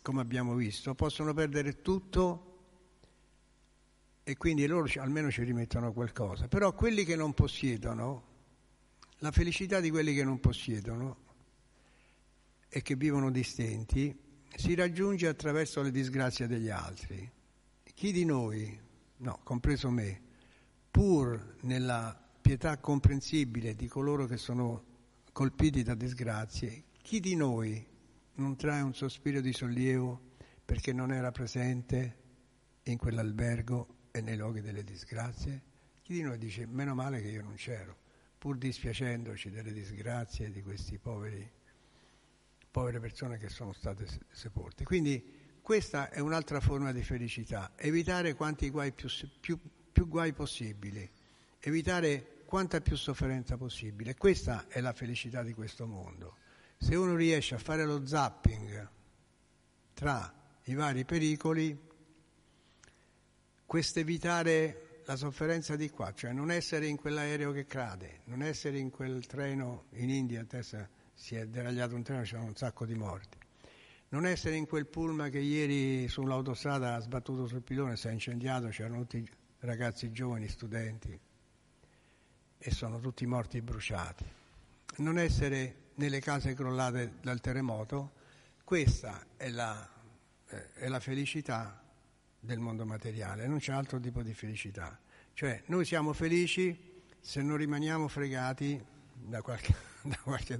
come 0.00 0.20
abbiamo 0.20 0.54
visto, 0.54 0.94
possono 0.94 1.34
perdere 1.34 1.82
tutto 1.82 2.58
e 4.22 4.36
quindi 4.36 4.64
loro 4.68 4.88
almeno 5.00 5.28
ci 5.28 5.42
rimettono 5.42 5.92
qualcosa. 5.92 6.46
Però 6.46 6.72
quelli 6.72 7.02
che 7.02 7.16
non 7.16 7.34
possiedono 7.34 8.26
la 9.18 9.32
felicità 9.32 9.80
di 9.80 9.90
quelli 9.90 10.14
che 10.14 10.22
non 10.22 10.38
possiedono 10.38 11.26
e 12.68 12.82
che 12.82 12.96
vivono 12.96 13.30
distenti 13.30 14.16
si 14.54 14.74
raggiunge 14.74 15.26
attraverso 15.26 15.82
le 15.82 15.90
disgrazie 15.90 16.46
degli 16.46 16.68
altri. 16.68 17.30
Chi 17.94 18.12
di 18.12 18.24
noi, 18.24 18.78
no, 19.18 19.40
compreso 19.42 19.90
me, 19.90 20.20
pur 20.90 21.56
nella 21.62 22.16
pietà 22.40 22.78
comprensibile 22.78 23.74
di 23.74 23.88
coloro 23.88 24.26
che 24.26 24.36
sono 24.36 24.84
colpiti 25.32 25.82
da 25.82 25.94
disgrazie, 25.94 26.84
chi 27.02 27.20
di 27.20 27.34
noi 27.34 27.84
non 28.34 28.56
trae 28.56 28.82
un 28.82 28.94
sospiro 28.94 29.40
di 29.40 29.52
sollievo 29.52 30.20
perché 30.64 30.92
non 30.92 31.12
era 31.12 31.32
presente 31.32 32.16
in 32.84 32.98
quell'albergo 32.98 33.96
e 34.10 34.20
nei 34.20 34.36
luoghi 34.36 34.60
delle 34.60 34.84
disgrazie? 34.84 35.62
Chi 36.02 36.14
di 36.14 36.22
noi 36.22 36.38
dice 36.38 36.66
meno 36.66 36.94
male 36.94 37.20
che 37.20 37.28
io 37.28 37.42
non 37.42 37.54
c'ero, 37.54 37.96
pur 38.38 38.56
dispiacendoci 38.56 39.50
delle 39.50 39.72
disgrazie 39.72 40.50
di 40.50 40.62
questi 40.62 40.98
poveri, 40.98 41.50
povere 42.70 43.00
persone 43.00 43.38
che 43.38 43.48
sono 43.48 43.72
state 43.72 44.06
sepolte? 44.30 44.84
Quindi 44.84 45.36
questa 45.60 46.08
è 46.08 46.20
un'altra 46.20 46.60
forma 46.60 46.92
di 46.92 47.02
felicità, 47.02 47.72
evitare 47.76 48.34
quanti 48.34 48.70
guai 48.70 48.92
più, 48.92 49.08
più, 49.40 49.58
più 49.92 50.08
guai 50.08 50.32
possibili, 50.32 51.08
evitare 51.60 52.42
quanta 52.46 52.80
più 52.80 52.96
sofferenza 52.96 53.58
possibile. 53.58 54.14
Questa 54.14 54.66
è 54.68 54.80
la 54.80 54.94
felicità 54.94 55.42
di 55.42 55.52
questo 55.52 55.86
mondo. 55.86 56.36
Se 56.78 56.94
uno 56.94 57.14
riesce 57.14 57.54
a 57.54 57.58
fare 57.58 57.84
lo 57.84 58.06
zapping 58.06 58.90
tra 59.92 60.32
i 60.64 60.74
vari 60.74 61.04
pericoli, 61.04 61.78
questo 63.66 63.98
evitare 63.98 65.02
la 65.04 65.16
sofferenza 65.16 65.76
di 65.76 65.90
qua, 65.90 66.14
cioè 66.14 66.32
non 66.32 66.50
essere 66.50 66.86
in 66.86 66.96
quell'aereo 66.96 67.52
che 67.52 67.66
cade, 67.66 68.20
non 68.24 68.42
essere 68.42 68.78
in 68.78 68.88
quel 68.88 69.26
treno 69.26 69.84
in 69.92 70.08
India, 70.08 70.40
a 70.40 70.44
testa 70.44 70.88
si 71.18 71.34
è 71.34 71.46
deragliato 71.46 71.96
un 71.96 72.04
treno, 72.04 72.22
c'erano 72.22 72.46
un 72.46 72.54
sacco 72.54 72.86
di 72.86 72.94
morti. 72.94 73.36
Non 74.10 74.24
essere 74.24 74.54
in 74.54 74.66
quel 74.66 74.86
pullman 74.86 75.30
che 75.30 75.40
ieri 75.40 76.06
sull'autostrada 76.06 76.94
ha 76.94 77.00
sbattuto 77.00 77.48
sul 77.48 77.60
pilone, 77.60 77.96
si 77.96 78.06
è 78.06 78.12
incendiato, 78.12 78.68
c'erano 78.68 79.00
tutti 79.00 79.28
ragazzi 79.60 80.12
giovani, 80.12 80.48
studenti, 80.48 81.18
e 82.56 82.70
sono 82.70 83.00
tutti 83.00 83.26
morti 83.26 83.60
bruciati. 83.60 84.24
Non 84.98 85.18
essere 85.18 85.90
nelle 85.96 86.20
case 86.20 86.54
crollate 86.54 87.14
dal 87.20 87.40
terremoto, 87.40 88.12
questa 88.62 89.26
è 89.36 89.48
la, 89.50 89.86
eh, 90.48 90.72
è 90.74 90.88
la 90.88 91.00
felicità 91.00 91.82
del 92.38 92.60
mondo 92.60 92.86
materiale, 92.86 93.48
non 93.48 93.58
c'è 93.58 93.72
altro 93.72 93.98
tipo 93.98 94.22
di 94.22 94.32
felicità. 94.32 94.96
Cioè 95.34 95.64
noi 95.66 95.84
siamo 95.84 96.12
felici 96.12 97.02
se 97.20 97.42
non 97.42 97.56
rimaniamo 97.56 98.06
fregati 98.06 98.82
da 99.12 99.42
qualche, 99.42 99.74
da 100.08 100.18
qualche 100.22 100.58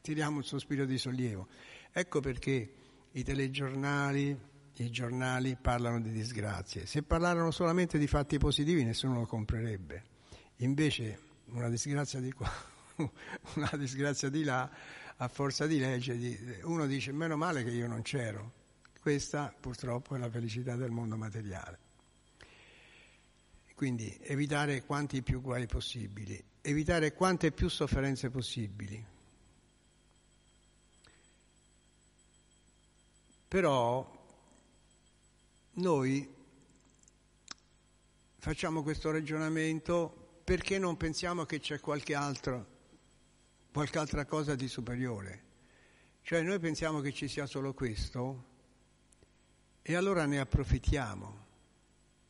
tiriamo 0.00 0.36
un 0.36 0.44
sospiro 0.44 0.84
di 0.84 0.98
sollievo. 0.98 1.48
Ecco 1.92 2.20
perché 2.20 2.74
i 3.12 3.22
telegiornali, 3.22 4.38
i 4.76 4.90
giornali 4.90 5.56
parlano 5.60 6.00
di 6.00 6.10
disgrazie. 6.10 6.86
Se 6.86 7.02
parlarono 7.02 7.50
solamente 7.50 7.98
di 7.98 8.06
fatti 8.06 8.38
positivi 8.38 8.84
nessuno 8.84 9.14
lo 9.14 9.26
comprerebbe. 9.26 10.04
Invece 10.56 11.18
una 11.46 11.68
disgrazia 11.68 12.20
di 12.20 12.32
qua, 12.32 12.50
una 13.54 13.70
disgrazia 13.76 14.28
di 14.28 14.44
là, 14.44 14.70
a 15.16 15.28
forza 15.28 15.66
di 15.66 15.78
legge, 15.78 16.60
uno 16.62 16.86
dice 16.86 17.12
meno 17.12 17.36
male 17.36 17.64
che 17.64 17.70
io 17.70 17.86
non 17.86 18.02
c'ero. 18.02 18.58
Questa 19.00 19.54
purtroppo 19.58 20.14
è 20.14 20.18
la 20.18 20.30
felicità 20.30 20.76
del 20.76 20.90
mondo 20.90 21.16
materiale. 21.16 21.78
Quindi 23.74 24.14
evitare 24.22 24.82
quanti 24.82 25.22
più 25.22 25.40
guai 25.40 25.66
possibili, 25.66 26.42
evitare 26.62 27.12
quante 27.14 27.52
più 27.52 27.68
sofferenze 27.68 28.30
possibili. 28.30 29.04
Però 33.48 34.18
noi 35.72 36.34
facciamo 38.38 38.82
questo 38.82 39.10
ragionamento 39.10 40.42
perché 40.44 40.78
non 40.78 40.96
pensiamo 40.96 41.44
che 41.44 41.58
c'è 41.58 41.80
qualche, 41.80 42.14
altro, 42.14 42.66
qualche 43.72 43.98
altra 43.98 44.24
cosa 44.24 44.54
di 44.54 44.68
superiore? 44.68 45.44
Cioè 46.22 46.42
noi 46.42 46.58
pensiamo 46.58 47.00
che 47.00 47.12
ci 47.12 47.26
sia 47.26 47.46
solo 47.46 47.74
questo 47.74 48.44
e 49.82 49.94
allora 49.94 50.26
ne 50.26 50.38
approfittiamo. 50.38 51.46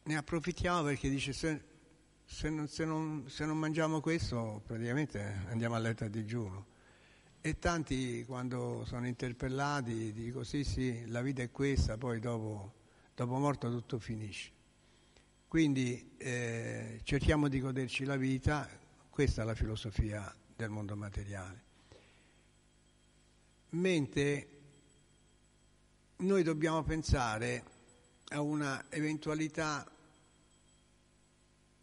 Ne 0.05 0.17
approfittiamo 0.17 0.85
perché 0.85 1.11
dice 1.11 1.33
se, 2.31 2.49
non, 2.49 2.69
se, 2.69 2.85
non, 2.85 3.25
se 3.29 3.45
non 3.45 3.59
mangiamo 3.59 4.01
questo 4.01 4.63
praticamente 4.65 5.45
andiamo 5.49 5.75
a 5.75 5.79
letto 5.79 6.05
a 6.05 6.09
digiuno. 6.09 6.67
E 7.41 7.59
tanti 7.59 8.25
quando 8.25 8.85
sono 8.87 9.07
interpellati 9.07 10.13
dicono 10.13 10.45
sì 10.45 10.63
sì, 10.63 11.07
la 11.09 11.23
vita 11.23 11.43
è 11.43 11.51
questa, 11.51 11.99
poi 11.99 12.21
dopo, 12.21 12.75
dopo 13.15 13.37
morto 13.39 13.69
tutto 13.69 13.99
finisce. 13.99 14.53
Quindi 15.49 16.13
eh, 16.19 17.01
cerchiamo 17.03 17.49
di 17.49 17.61
goderci 17.61 18.05
la 18.05 18.17
vita, 18.17 18.69
questa 19.11 19.43
è 19.43 19.45
la 19.45 19.55
filosofia 19.55 20.33
del 20.55 20.71
mondo 20.71 20.95
materiale. 20.95 21.65
Mentre 23.71 24.49
noi 26.19 26.43
dobbiamo 26.45 26.83
pensare 26.85 27.65
a 28.29 28.41
una 28.41 28.85
eventualità 28.91 29.85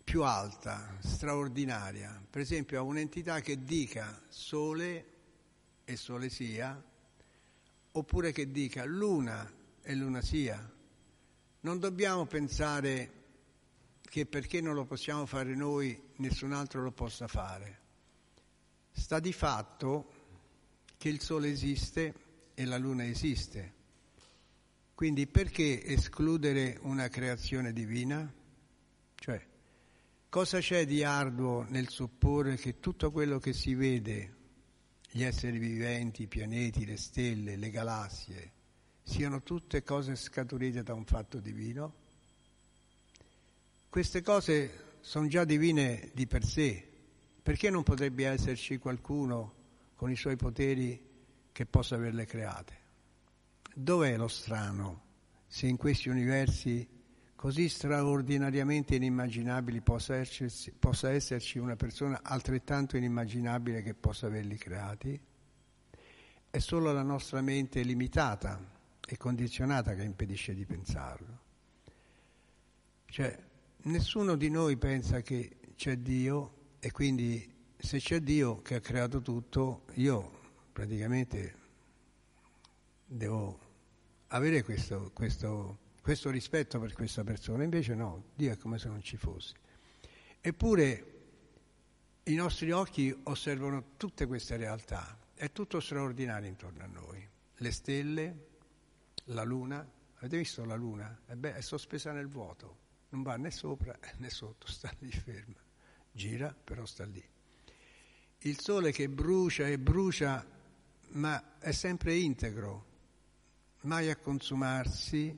più 0.07 0.23
alta, 0.23 0.95
straordinaria, 1.01 2.23
per 2.29 2.39
esempio 2.39 2.79
a 2.79 2.81
un'entità 2.81 3.41
che 3.41 3.65
dica 3.65 4.23
sole 4.29 5.05
e 5.83 5.97
sole 5.97 6.29
sia, 6.29 6.81
oppure 7.91 8.31
che 8.31 8.49
dica 8.49 8.85
luna 8.85 9.51
e 9.81 9.95
luna 9.95 10.21
sia. 10.21 10.73
Non 11.59 11.79
dobbiamo 11.79 12.25
pensare 12.25 13.11
che 13.99 14.25
perché 14.25 14.61
non 14.61 14.75
lo 14.75 14.85
possiamo 14.85 15.25
fare 15.25 15.53
noi 15.55 16.01
nessun 16.19 16.53
altro 16.53 16.81
lo 16.81 16.93
possa 16.93 17.27
fare. 17.27 17.79
Sta 18.93 19.19
di 19.19 19.33
fatto 19.33 20.11
che 20.95 21.09
il 21.09 21.19
Sole 21.19 21.49
esiste 21.49 22.13
e 22.53 22.63
la 22.63 22.77
Luna 22.77 23.05
esiste. 23.05 23.73
Quindi 24.95 25.27
perché 25.27 25.83
escludere 25.83 26.77
una 26.83 27.09
creazione 27.09 27.73
divina? 27.73 28.36
Cosa 30.29 30.59
c'è 30.59 30.85
di 30.85 31.05
arduo 31.05 31.65
nel 31.69 31.87
supporre 31.87 32.57
che 32.57 32.81
tutto 32.81 33.11
quello 33.11 33.39
che 33.39 33.53
si 33.53 33.75
vede, 33.75 34.35
gli 35.09 35.23
esseri 35.23 35.57
viventi, 35.57 36.23
i 36.23 36.27
pianeti, 36.27 36.85
le 36.85 36.97
stelle, 36.97 37.55
le 37.55 37.69
galassie, 37.69 38.51
siano 39.03 39.41
tutte 39.41 39.83
cose 39.83 40.17
scaturite 40.17 40.83
da 40.83 40.93
un 40.93 41.05
fatto 41.05 41.39
divino? 41.39 41.93
Queste 43.87 44.21
cose 44.21 44.97
sono 44.99 45.27
già 45.27 45.45
divine 45.45 46.11
di 46.13 46.27
per 46.27 46.43
sé, 46.43 46.85
perché 47.41 47.69
non 47.69 47.83
potrebbe 47.83 48.27
esserci 48.27 48.77
qualcuno 48.79 49.53
con 49.95 50.11
i 50.11 50.17
suoi 50.17 50.35
poteri 50.35 51.01
che 51.53 51.65
possa 51.65 51.95
averle 51.95 52.25
create? 52.25 52.75
Dov'è 53.73 54.17
lo 54.17 54.27
strano 54.27 55.03
se 55.47 55.67
in 55.67 55.77
questi 55.77 56.09
universi 56.09 56.85
così 57.37 57.69
straordinariamente 57.69 58.95
inimmaginabili 58.95 59.81
possa 59.81 60.15
esserci, 60.15 60.71
possa 60.71 61.11
esserci 61.11 61.59
una 61.59 61.75
persona 61.75 62.19
altrettanto 62.23 62.97
inimmaginabile 62.97 63.83
che 63.83 63.93
possa 63.93 64.25
averli 64.25 64.57
creati? 64.57 65.21
È 66.49 66.57
solo 66.57 66.91
la 66.91 67.03
nostra 67.03 67.39
mente 67.41 67.83
limitata 67.83 68.59
e 69.07 69.17
condizionata 69.17 69.93
che 69.93 70.03
impedisce 70.03 70.55
di 70.55 70.65
pensarlo. 70.65 71.39
Cioè, 73.05 73.37
nessuno 73.83 74.35
di 74.35 74.49
noi 74.49 74.75
pensa 74.77 75.21
che 75.21 75.57
c'è 75.75 75.97
Dio 75.97 76.53
e 76.79 76.91
quindi 76.91 77.53
se 77.77 77.99
c'è 77.99 78.19
Dio 78.19 78.63
che 78.63 78.75
ha 78.75 78.79
creato 78.79 79.21
tutto, 79.21 79.83
io 79.93 80.39
praticamente 80.73 81.55
devo 83.05 83.59
avere 84.29 84.63
questo, 84.63 85.11
questo, 85.13 85.77
questo 86.07 86.29
rispetto 86.29 86.79
per 86.79 86.93
questa 86.93 87.25
persona, 87.25 87.65
invece 87.65 87.93
no, 87.93 88.27
Dio 88.33 88.53
è 88.53 88.55
come 88.55 88.79
se 88.79 88.87
non 88.87 89.03
ci 89.03 89.17
fosse. 89.17 89.55
Eppure 90.39 91.13
i 92.23 92.33
nostri 92.33 92.71
occhi 92.71 93.13
osservano 93.23 93.95
tutte 93.97 94.25
queste 94.25 94.55
realtà, 94.55 95.19
è 95.33 95.51
tutto 95.51 95.81
straordinario 95.81 96.47
intorno 96.47 96.81
a 96.81 96.87
noi, 96.87 97.27
le 97.57 97.71
stelle, 97.71 98.47
la 99.25 99.43
luna, 99.43 99.85
avete 100.19 100.37
visto 100.37 100.63
la 100.63 100.75
luna? 100.75 101.23
È, 101.25 101.35
be- 101.35 101.55
è 101.55 101.59
sospesa 101.59 102.13
nel 102.13 102.29
vuoto 102.29 102.77
non 103.09 103.21
va 103.21 103.35
né 103.35 103.51
sopra 103.51 103.93
né 104.19 104.29
sotto, 104.29 104.65
sta 104.65 104.89
lì 104.99 105.11
ferma, 105.11 105.59
gira 106.09 106.55
però 106.63 106.85
sta 106.85 107.03
lì. 107.03 107.21
Il 108.43 108.61
sole 108.61 108.93
che 108.93 109.09
brucia 109.09 109.67
e 109.67 109.77
brucia, 109.77 110.45
ma 111.09 111.59
è 111.59 111.73
sempre 111.73 112.15
integro, 112.15 112.85
mai 113.81 114.09
a 114.09 114.15
consumarsi, 114.15 115.37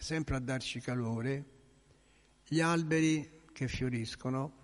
sempre 0.00 0.36
a 0.36 0.40
darci 0.40 0.80
calore, 0.80 1.44
gli 2.46 2.60
alberi 2.60 3.42
che 3.52 3.68
fioriscono, 3.68 4.58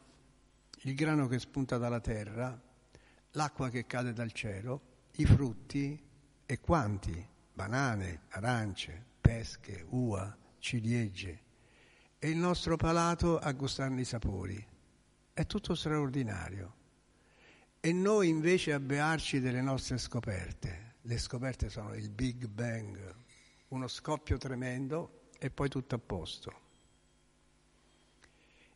il 0.82 0.94
grano 0.94 1.28
che 1.28 1.38
spunta 1.38 1.76
dalla 1.76 2.00
terra, 2.00 2.58
l'acqua 3.32 3.68
che 3.68 3.84
cade 3.84 4.14
dal 4.14 4.32
cielo, 4.32 4.80
i 5.16 5.26
frutti 5.26 6.02
e 6.46 6.60
quanti 6.60 7.28
banane, 7.52 8.22
arance, 8.30 9.04
pesche, 9.20 9.84
uva, 9.90 10.36
ciliegie 10.58 11.42
e 12.18 12.30
il 12.30 12.36
nostro 12.38 12.76
palato 12.76 13.38
a 13.38 13.52
gustarne 13.52 14.00
i 14.00 14.04
sapori. 14.04 14.66
È 15.34 15.44
tutto 15.44 15.74
straordinario. 15.74 16.74
E 17.78 17.92
noi 17.92 18.28
invece 18.28 18.72
a 18.72 18.80
bearci 18.80 19.38
delle 19.38 19.60
nostre 19.60 19.98
scoperte. 19.98 20.94
Le 21.02 21.18
scoperte 21.18 21.68
sono 21.68 21.94
il 21.94 22.08
Big 22.08 22.46
Bang, 22.46 23.14
uno 23.68 23.86
scoppio 23.86 24.38
tremendo 24.38 25.25
e 25.46 25.50
poi 25.50 25.68
tutto 25.68 25.94
a 25.94 25.98
posto. 25.98 26.60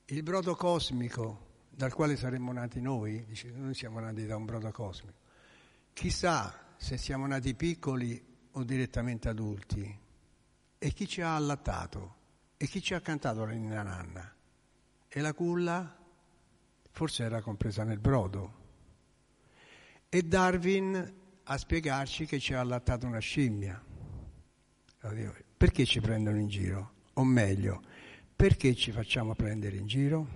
Il 0.07 0.23
brodo 0.23 0.55
cosmico 0.55 1.49
dal 1.69 1.93
quale 1.93 2.17
saremmo 2.17 2.53
nati 2.53 2.81
noi, 2.81 3.25
dice, 3.27 3.51
noi 3.51 3.75
siamo 3.75 4.01
nati 4.01 4.25
da 4.27 4.37
un 4.37 4.45
brodo 4.45 4.71
cosmico. 4.71 5.19
Chissà 5.93 6.75
se 6.77 6.97
siamo 6.97 7.27
nati 7.27 7.55
piccoli 7.55 8.23
o 8.53 8.63
direttamente 8.63 9.29
adulti. 9.29 9.99
E 10.79 10.93
chi 10.93 11.09
ci 11.09 11.21
ha 11.21 11.35
allattato? 11.35 12.17
E 12.57 12.67
chi 12.67 12.81
ci 12.81 12.95
ha 12.95 13.01
cantato 13.01 13.45
la 13.45 13.53
ninna 13.53 13.83
nanna? 13.83 14.35
E 15.09 15.21
la 15.21 15.35
culla? 15.35 15.99
Forse 16.91 17.25
era 17.25 17.43
compresa 17.43 17.83
nel 17.83 17.99
brodo. 17.99 18.59
E 20.09 20.23
Darwin 20.23 21.15
a 21.43 21.57
spiegarci 21.59 22.27
che 22.27 22.39
ci 22.39 22.55
ha 22.55 22.61
allattato 22.61 23.07
una 23.07 23.19
scimmia. 23.19 23.83
Perché 25.61 25.85
ci 25.85 26.01
prendono 26.01 26.39
in 26.39 26.49
giro? 26.49 26.93
O 27.13 27.23
meglio, 27.23 27.83
perché 28.35 28.75
ci 28.75 28.93
facciamo 28.93 29.35
prendere 29.35 29.77
in 29.77 29.87
giro? 29.87 30.27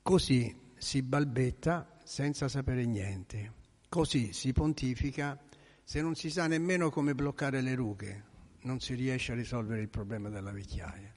Così 0.00 0.56
si 0.76 1.02
balbetta 1.02 1.98
senza 2.04 2.46
sapere 2.46 2.84
niente, 2.84 3.52
così 3.88 4.32
si 4.32 4.52
pontifica 4.52 5.42
se 5.82 6.02
non 6.02 6.14
si 6.14 6.30
sa 6.30 6.46
nemmeno 6.46 6.88
come 6.88 7.16
bloccare 7.16 7.60
le 7.60 7.74
rughe, 7.74 8.24
non 8.60 8.78
si 8.78 8.94
riesce 8.94 9.32
a 9.32 9.34
risolvere 9.34 9.80
il 9.80 9.88
problema 9.88 10.28
della 10.28 10.52
vecchiaia. 10.52 11.12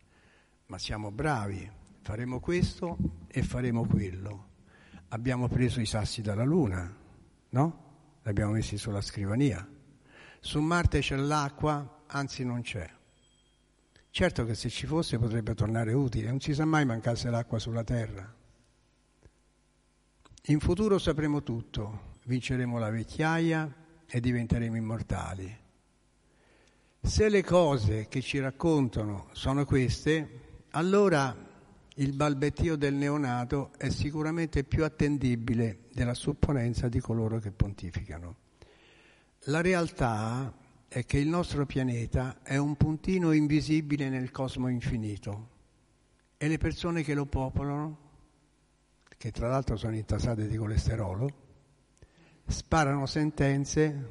Ma 0.66 0.80
siamo 0.80 1.12
bravi, 1.12 1.70
faremo 2.02 2.40
questo 2.40 2.98
e 3.28 3.44
faremo 3.44 3.86
quello. 3.86 4.48
Abbiamo 5.10 5.48
preso 5.48 5.80
i 5.80 5.86
sassi 5.86 6.24
dalla 6.24 6.44
Luna, 6.44 6.92
no? 7.50 7.84
Li 8.24 8.30
abbiamo 8.32 8.54
messi 8.54 8.80
sulla 8.80 9.02
scrivania. 9.02 9.76
Su 10.40 10.60
Marte 10.60 11.00
c'è 11.00 11.16
l'acqua, 11.16 12.04
anzi 12.08 12.44
non 12.44 12.62
c'è. 12.62 12.90
Certo 14.10 14.46
che 14.46 14.56
se 14.56 14.70
ci 14.70 14.88
fosse 14.88 15.20
potrebbe 15.20 15.54
tornare 15.54 15.94
utile, 15.94 16.30
non 16.30 16.40
si 16.40 16.54
sa 16.54 16.66
mai 16.66 16.86
mancasse 16.86 17.30
l'acqua 17.30 17.60
sulla 17.60 17.84
Terra. 17.84 18.34
In 20.46 20.60
futuro 20.60 20.98
sapremo 20.98 21.44
tutto, 21.44 22.14
vinceremo 22.24 22.80
la 22.80 22.90
vecchiaia 22.90 23.74
e 24.06 24.20
diventeremo 24.20 24.76
immortali. 24.76 25.56
Se 27.02 27.30
le 27.30 27.44
cose 27.44 28.08
che 28.08 28.22
ci 28.22 28.40
raccontano 28.40 29.28
sono 29.34 29.66
queste, 29.66 30.64
allora 30.72 31.36
il 31.96 32.14
balbettio 32.14 32.76
del 32.76 32.94
neonato 32.94 33.72
è 33.78 33.90
sicuramente 33.90 34.64
più 34.64 34.84
attendibile 34.84 35.88
della 35.94 36.14
supponenza 36.14 36.88
di 36.88 37.00
coloro 37.00 37.40
che 37.40 37.52
pontificano. 37.52 38.47
La 39.50 39.62
realtà 39.62 40.54
è 40.90 41.06
che 41.06 41.20
il 41.20 41.30
nostro 41.30 41.66
pianeta 41.66 42.42
è 42.44 42.58
un 42.58 42.76
puntino 42.76 43.32
invisibile 43.32 44.10
nel 44.10 44.30
cosmo 44.30 44.68
infinito 44.68 45.56
e 46.36 46.50
le 46.50 46.58
persone 46.58 47.02
che 47.02 47.14
lo 47.14 47.26
popolano 47.26 48.06
che 49.18 49.32
tra 49.32 49.48
l'altro 49.48 49.78
sono 49.78 49.96
intasate 49.96 50.50
di 50.50 50.58
colesterolo, 50.58 51.30
sparano 52.46 53.06
sentenze 53.06 54.10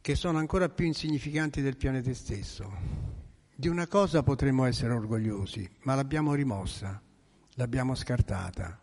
che 0.00 0.14
sono 0.14 0.38
ancora 0.38 0.68
più 0.68 0.86
insignificanti 0.86 1.62
del 1.62 1.76
pianeta 1.76 2.14
stesso. 2.14 2.72
Di 3.52 3.66
una 3.66 3.88
cosa 3.88 4.22
potremmo 4.22 4.64
essere 4.64 4.92
orgogliosi, 4.92 5.68
ma 5.80 5.96
l'abbiamo 5.96 6.34
rimossa, 6.34 7.02
l'abbiamo 7.54 7.96
scartata, 7.96 8.78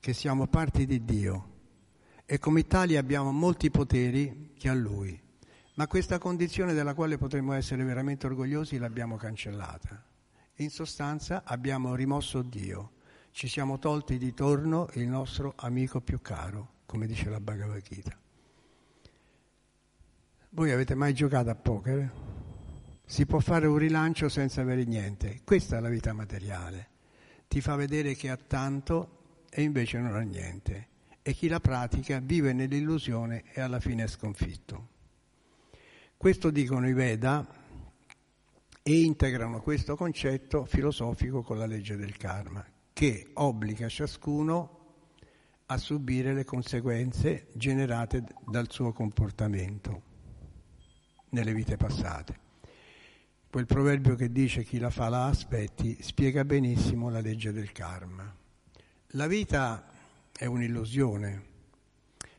che 0.00 0.12
siamo 0.12 0.48
parti 0.48 0.86
di 0.86 1.04
Dio 1.04 1.57
e 2.30 2.38
come 2.38 2.66
tali 2.66 2.98
abbiamo 2.98 3.32
molti 3.32 3.70
poteri 3.70 4.52
che 4.58 4.68
ha 4.68 4.74
Lui. 4.74 5.18
Ma 5.74 5.86
questa 5.86 6.18
condizione 6.18 6.74
della 6.74 6.92
quale 6.92 7.16
potremmo 7.16 7.54
essere 7.54 7.84
veramente 7.84 8.26
orgogliosi 8.26 8.76
l'abbiamo 8.76 9.16
cancellata. 9.16 10.04
In 10.56 10.68
sostanza 10.68 11.42
abbiamo 11.44 11.94
rimosso 11.94 12.42
Dio 12.42 12.96
ci 13.38 13.46
siamo 13.46 13.78
tolti 13.78 14.18
di 14.18 14.34
torno 14.34 14.88
il 14.94 15.06
nostro 15.06 15.52
amico 15.56 16.00
più 16.00 16.20
caro, 16.20 16.80
come 16.86 17.06
dice 17.06 17.30
la 17.30 17.38
Bhagavad 17.38 17.80
Gita. 17.80 18.18
Voi 20.50 20.72
avete 20.72 20.96
mai 20.96 21.14
giocato 21.14 21.48
a 21.48 21.54
poker? 21.54 22.12
Si 23.06 23.26
può 23.26 23.38
fare 23.38 23.68
un 23.68 23.78
rilancio 23.78 24.28
senza 24.28 24.60
avere 24.60 24.84
niente. 24.84 25.42
Questa 25.44 25.76
è 25.76 25.80
la 25.80 25.88
vita 25.88 26.12
materiale. 26.12 26.88
Ti 27.46 27.60
fa 27.60 27.76
vedere 27.76 28.14
che 28.16 28.28
ha 28.28 28.36
tanto 28.36 29.44
e 29.48 29.62
invece 29.62 29.98
non 29.98 30.16
ha 30.16 30.20
niente. 30.20 30.88
E 31.28 31.34
chi 31.34 31.46
la 31.48 31.60
pratica 31.60 32.20
vive 32.20 32.54
nell'illusione 32.54 33.44
e 33.52 33.60
alla 33.60 33.80
fine 33.80 34.04
è 34.04 34.06
sconfitto. 34.06 34.88
Questo 36.16 36.48
dicono 36.48 36.88
i 36.88 36.94
Veda 36.94 37.46
e 38.82 39.00
integrano 39.02 39.60
questo 39.60 39.94
concetto 39.94 40.64
filosofico 40.64 41.42
con 41.42 41.58
la 41.58 41.66
legge 41.66 41.96
del 41.96 42.16
karma, 42.16 42.64
che 42.94 43.28
obbliga 43.34 43.90
ciascuno 43.90 44.94
a 45.66 45.76
subire 45.76 46.32
le 46.32 46.46
conseguenze 46.46 47.48
generate 47.52 48.24
dal 48.46 48.70
suo 48.70 48.94
comportamento 48.94 50.02
nelle 51.28 51.52
vite 51.52 51.76
passate. 51.76 52.40
Quel 53.50 53.66
proverbio 53.66 54.14
che 54.14 54.32
dice 54.32 54.64
chi 54.64 54.78
la 54.78 54.88
fa 54.88 55.10
la 55.10 55.26
aspetti 55.26 55.98
spiega 56.00 56.46
benissimo 56.46 57.10
la 57.10 57.20
legge 57.20 57.52
del 57.52 57.70
karma. 57.72 58.34
La 59.08 59.26
vita 59.26 59.96
è 60.38 60.46
un'illusione. 60.46 61.46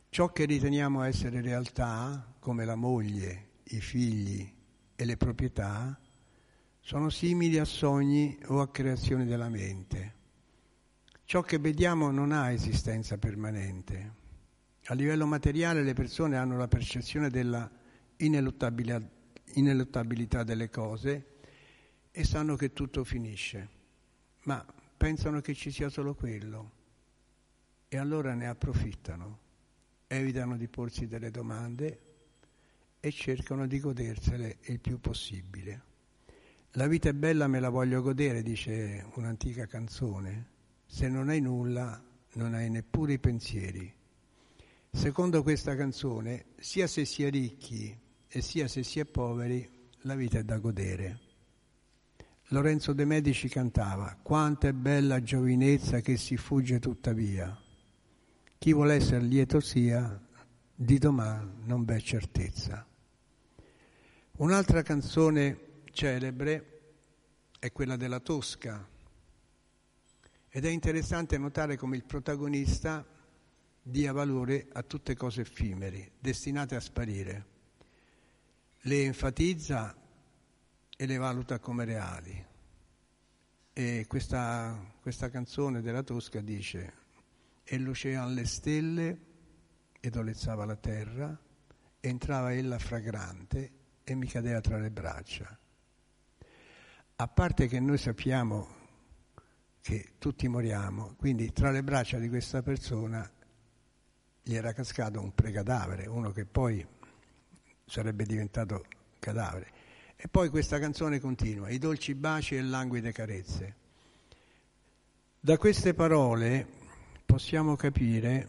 Ciò 0.07 0.31
che 0.31 0.45
riteniamo 0.45 1.03
essere 1.03 1.41
realtà, 1.41 2.33
come 2.39 2.63
la 2.63 2.75
moglie, 2.75 3.47
i 3.63 3.81
figli 3.81 4.49
e 4.95 5.03
le 5.03 5.17
proprietà, 5.17 5.99
sono 6.79 7.09
simili 7.09 7.59
a 7.59 7.65
sogni 7.65 8.39
o 8.45 8.61
a 8.61 8.69
creazioni 8.69 9.25
della 9.25 9.49
mente. 9.49 10.15
Ciò 11.25 11.41
che 11.41 11.59
vediamo 11.59 12.09
non 12.09 12.31
ha 12.31 12.53
esistenza 12.53 13.17
permanente. 13.17 14.13
A 14.85 14.93
livello 14.93 15.25
materiale 15.25 15.83
le 15.83 15.93
persone 15.93 16.37
hanno 16.37 16.55
la 16.55 16.69
percezione 16.69 17.29
della 17.29 17.69
ineluttabilità, 18.15 20.43
delle 20.43 20.69
cose 20.69 21.25
e 22.11 22.23
sanno 22.23 22.55
che 22.55 22.71
tutto 22.71 23.03
finisce, 23.03 23.69
ma 24.43 24.65
pensano 24.95 25.41
che 25.41 25.53
ci 25.53 25.69
sia 25.69 25.89
solo 25.89 26.15
quello 26.15 26.77
e 27.89 27.97
allora 27.97 28.33
ne 28.35 28.47
approfittano, 28.47 29.39
evitano 30.07 30.55
di 30.55 30.67
porsi 30.67 31.07
delle 31.07 31.31
domande 31.31 32.01
e 32.99 33.11
cercano 33.11 33.67
di 33.67 33.79
godersele 33.79 34.59
il 34.67 34.79
più 34.79 34.99
possibile. 34.99 35.83
La 36.73 36.87
vita 36.87 37.09
è 37.09 37.13
bella, 37.13 37.47
me 37.47 37.59
la 37.59 37.69
voglio 37.69 38.01
godere, 38.01 38.43
dice 38.43 39.05
un'antica 39.15 39.65
canzone 39.65 40.57
se 40.85 41.07
non 41.07 41.29
hai 41.29 41.41
nulla 41.41 42.01
non 42.33 42.53
hai 42.53 42.69
neppure 42.69 43.13
i 43.13 43.19
pensieri. 43.19 43.91
Secondo 44.91 45.43
questa 45.43 45.75
canzone, 45.75 46.45
sia 46.57 46.87
se 46.87 47.05
si 47.05 47.23
è 47.23 47.29
ricchi 47.29 47.97
e 48.27 48.41
sia 48.41 48.67
se 48.67 48.83
si 48.83 48.99
è 48.99 49.05
poveri, 49.05 49.67
la 50.01 50.15
vita 50.15 50.39
è 50.39 50.43
da 50.43 50.57
godere. 50.57 51.19
Lorenzo 52.49 52.93
De 52.93 53.05
Medici 53.05 53.47
cantava, 53.49 54.17
quanta 54.21 54.67
è 54.67 54.73
bella 54.73 55.21
giovinezza 55.21 56.01
che 56.01 56.17
si 56.17 56.37
fugge 56.37 56.79
tuttavia. 56.79 57.55
Chi 58.59 58.73
vuole 58.73 58.95
essere 58.95 59.21
lieto 59.21 59.61
sia, 59.61 60.21
di 60.75 60.97
domani 60.97 61.61
non 61.63 61.85
v'è 61.85 61.97
certezza. 62.01 62.85
Un'altra 64.33 64.81
canzone 64.81 65.83
celebre 65.93 66.81
è 67.57 67.71
quella 67.71 67.95
della 67.95 68.19
Tosca, 68.19 68.85
ed 70.49 70.65
è 70.65 70.67
interessante 70.67 71.37
notare 71.37 71.77
come 71.77 71.95
il 71.95 72.03
protagonista 72.03 73.07
dia 73.81 74.11
valore 74.11 74.67
a 74.73 74.83
tutte 74.83 75.15
cose 75.15 75.39
effimere, 75.39 76.11
destinate 76.19 76.75
a 76.75 76.81
sparire. 76.81 77.45
Le 78.81 79.03
enfatizza 79.03 79.95
e 80.97 81.05
le 81.05 81.15
valuta 81.15 81.59
come 81.59 81.85
reali. 81.85 82.45
E 83.71 84.05
questa, 84.05 84.97
questa 85.01 85.29
canzone 85.29 85.79
della 85.79 86.03
Tosca 86.03 86.41
dice 86.41 87.07
e 87.71 87.77
lucevano 87.77 88.33
le 88.33 88.47
stelle 88.47 89.19
ed 89.99 90.15
olezzava 90.15 90.65
la 90.65 90.75
terra, 90.75 91.39
entrava 91.99 92.51
ella 92.51 92.79
fragrante 92.79 93.71
e 94.03 94.15
mi 94.15 94.25
cadeva 94.25 94.59
tra 94.59 94.79
le 94.79 94.89
braccia. 94.89 95.55
A 97.15 97.27
parte 97.27 97.67
che 97.67 97.79
noi 97.79 97.99
sappiamo 97.99 98.67
che 99.81 100.13
tutti 100.17 100.47
moriamo, 100.47 101.13
quindi 101.15 101.51
tra 101.51 101.69
le 101.69 101.83
braccia 101.83 102.17
di 102.17 102.27
questa 102.27 102.63
persona 102.63 103.29
gli 104.41 104.55
era 104.55 104.73
cascato 104.73 105.21
un 105.21 105.35
precadavere, 105.35 106.07
uno 106.07 106.31
che 106.31 106.45
poi 106.45 106.83
sarebbe 107.85 108.23
diventato 108.23 108.83
cadavere. 109.19 109.71
E 110.15 110.27
poi 110.27 110.49
questa 110.49 110.79
canzone 110.79 111.19
continua, 111.19 111.69
i 111.69 111.77
dolci 111.77 112.15
baci 112.15 112.55
e 112.55 112.63
languide 112.63 113.11
carezze. 113.11 113.75
Da 115.39 115.55
queste 115.59 115.93
parole 115.93 116.78
possiamo 117.29 117.75
capire 117.75 118.47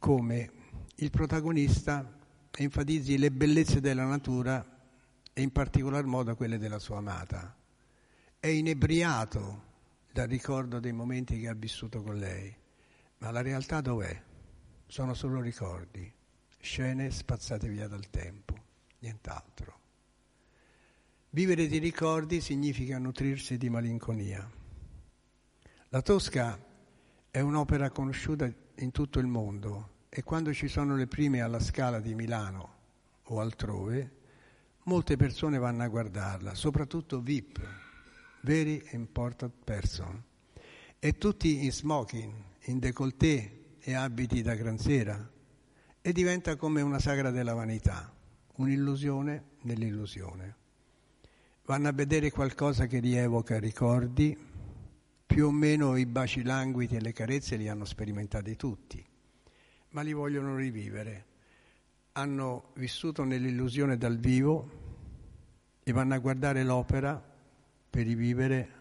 come 0.00 0.50
il 0.96 1.08
protagonista 1.08 2.18
enfatizzi 2.50 3.16
le 3.16 3.30
bellezze 3.30 3.80
della 3.80 4.06
natura 4.06 4.76
e 5.32 5.40
in 5.40 5.52
particolar 5.52 6.04
modo 6.04 6.34
quelle 6.34 6.58
della 6.58 6.80
sua 6.80 6.96
amata. 6.96 7.56
È 8.40 8.48
inebriato 8.48 9.62
dal 10.10 10.26
ricordo 10.26 10.80
dei 10.80 10.90
momenti 10.90 11.38
che 11.38 11.46
ha 11.46 11.54
vissuto 11.54 12.02
con 12.02 12.16
lei, 12.16 12.52
ma 13.18 13.30
la 13.30 13.40
realtà 13.40 13.80
dov'è? 13.80 14.20
Sono 14.88 15.14
solo 15.14 15.40
ricordi, 15.40 16.12
scene 16.58 17.12
spazzate 17.12 17.68
via 17.68 17.86
dal 17.86 18.10
tempo, 18.10 18.54
nient'altro. 18.98 19.78
Vivere 21.30 21.68
di 21.68 21.78
ricordi 21.78 22.40
significa 22.40 22.98
nutrirsi 22.98 23.56
di 23.56 23.70
malinconia. 23.70 24.50
La 25.90 26.02
Tosca 26.02 26.66
è 27.38 27.40
un'opera 27.40 27.88
conosciuta 27.90 28.52
in 28.78 28.90
tutto 28.90 29.20
il 29.20 29.28
mondo 29.28 30.06
e 30.08 30.24
quando 30.24 30.52
ci 30.52 30.66
sono 30.66 30.96
le 30.96 31.06
prime 31.06 31.40
alla 31.40 31.60
Scala 31.60 32.00
di 32.00 32.12
Milano 32.16 32.74
o 33.26 33.38
altrove, 33.38 34.10
molte 34.84 35.16
persone 35.16 35.56
vanno 35.56 35.84
a 35.84 35.86
guardarla, 35.86 36.56
soprattutto 36.56 37.20
VIP, 37.20 37.60
Very 38.40 38.84
Important 38.90 39.52
Person, 39.62 40.20
e 40.98 41.16
tutti 41.16 41.64
in 41.64 41.70
smoking, 41.70 42.32
in 42.62 42.80
décolleté 42.80 43.76
e 43.78 43.94
abiti 43.94 44.42
da 44.42 44.56
gran 44.56 44.76
sera, 44.76 45.30
e 46.00 46.12
diventa 46.12 46.56
come 46.56 46.80
una 46.80 46.98
sagra 46.98 47.30
della 47.30 47.54
vanità, 47.54 48.12
un'illusione 48.56 49.44
nell'illusione. 49.60 50.56
Vanno 51.66 51.86
a 51.86 51.92
vedere 51.92 52.32
qualcosa 52.32 52.86
che 52.86 52.98
rievoca 52.98 53.60
ricordi, 53.60 54.36
più 55.28 55.46
o 55.46 55.52
meno 55.52 55.96
i 55.96 56.06
baci 56.06 56.42
languidi 56.42 56.96
e 56.96 57.00
le 57.00 57.12
carezze 57.12 57.54
li 57.54 57.68
hanno 57.68 57.84
sperimentati 57.84 58.56
tutti, 58.56 59.06
ma 59.90 60.00
li 60.02 60.12
vogliono 60.12 60.56
rivivere 60.56 61.28
hanno 62.18 62.70
vissuto 62.74 63.22
nell'illusione 63.22 63.96
dal 63.96 64.18
vivo 64.18 64.86
e 65.84 65.92
vanno 65.92 66.14
a 66.14 66.18
guardare 66.18 66.64
l'opera 66.64 67.22
per 67.88 68.04
rivivere 68.04 68.72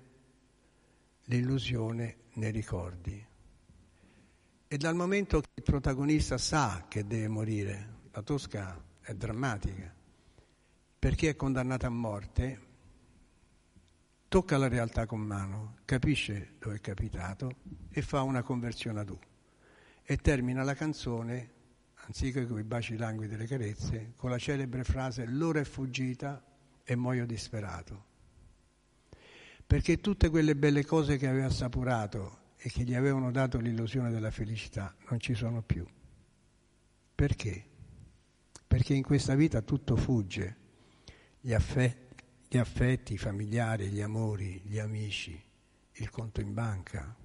l'illusione 1.25 2.15
nei 2.33 2.51
ricordi. 2.51 3.25
E 4.69 4.77
dal 4.77 4.95
momento 4.95 5.39
che 5.39 5.49
il 5.53 5.63
protagonista 5.63 6.37
sa 6.39 6.85
che 6.89 7.05
deve 7.05 7.27
morire, 7.27 7.95
la 8.11 8.23
Tosca 8.23 8.83
è 9.01 9.13
drammatica, 9.13 9.93
perché 10.97 11.29
è 11.29 11.35
condannata 11.35 11.87
a 11.87 11.91
morte, 11.91 12.65
tocca 14.27 14.57
la 14.57 14.67
realtà 14.67 15.05
con 15.05 15.21
mano, 15.21 15.77
capisce 15.85 16.55
dove 16.59 16.75
è 16.75 16.81
capitato 16.81 17.57
e 17.89 18.01
fa 18.01 18.21
una 18.21 18.43
conversione 18.43 18.99
ad 18.99 19.09
U. 19.09 19.19
E 20.03 20.17
termina 20.17 20.63
la 20.63 20.73
canzone 20.73 21.51
anziché 22.07 22.45
con 22.45 22.59
i 22.59 22.63
baci 22.63 22.97
languidi 22.97 23.31
delle 23.31 23.47
carezze, 23.47 24.13
con 24.15 24.29
la 24.29 24.37
celebre 24.37 24.83
frase 24.83 25.25
l'ora 25.25 25.59
è 25.59 25.63
fuggita 25.65 26.43
e 26.83 26.95
muoio 26.95 27.25
disperato. 27.25 28.05
Perché 29.65 29.99
tutte 29.99 30.29
quelle 30.29 30.55
belle 30.55 30.85
cose 30.85 31.17
che 31.17 31.27
aveva 31.27 31.47
assapurato 31.47 32.45
e 32.57 32.69
che 32.69 32.83
gli 32.83 32.95
avevano 32.95 33.31
dato 33.31 33.59
l'illusione 33.59 34.09
della 34.09 34.31
felicità 34.31 34.95
non 35.09 35.19
ci 35.19 35.33
sono 35.33 35.61
più. 35.61 35.85
Perché? 37.13 37.65
Perché 38.65 38.93
in 38.93 39.03
questa 39.03 39.35
vita 39.35 39.61
tutto 39.61 39.97
fugge, 39.97 40.55
gli 41.41 41.53
affetti, 41.53 42.06
gli 42.47 42.57
affetti, 42.57 43.13
i 43.13 43.17
familiari, 43.17 43.87
gli 43.87 44.01
amori, 44.01 44.61
gli 44.63 44.79
amici, 44.79 45.41
il 45.93 46.09
conto 46.09 46.41
in 46.41 46.53
banca. 46.53 47.15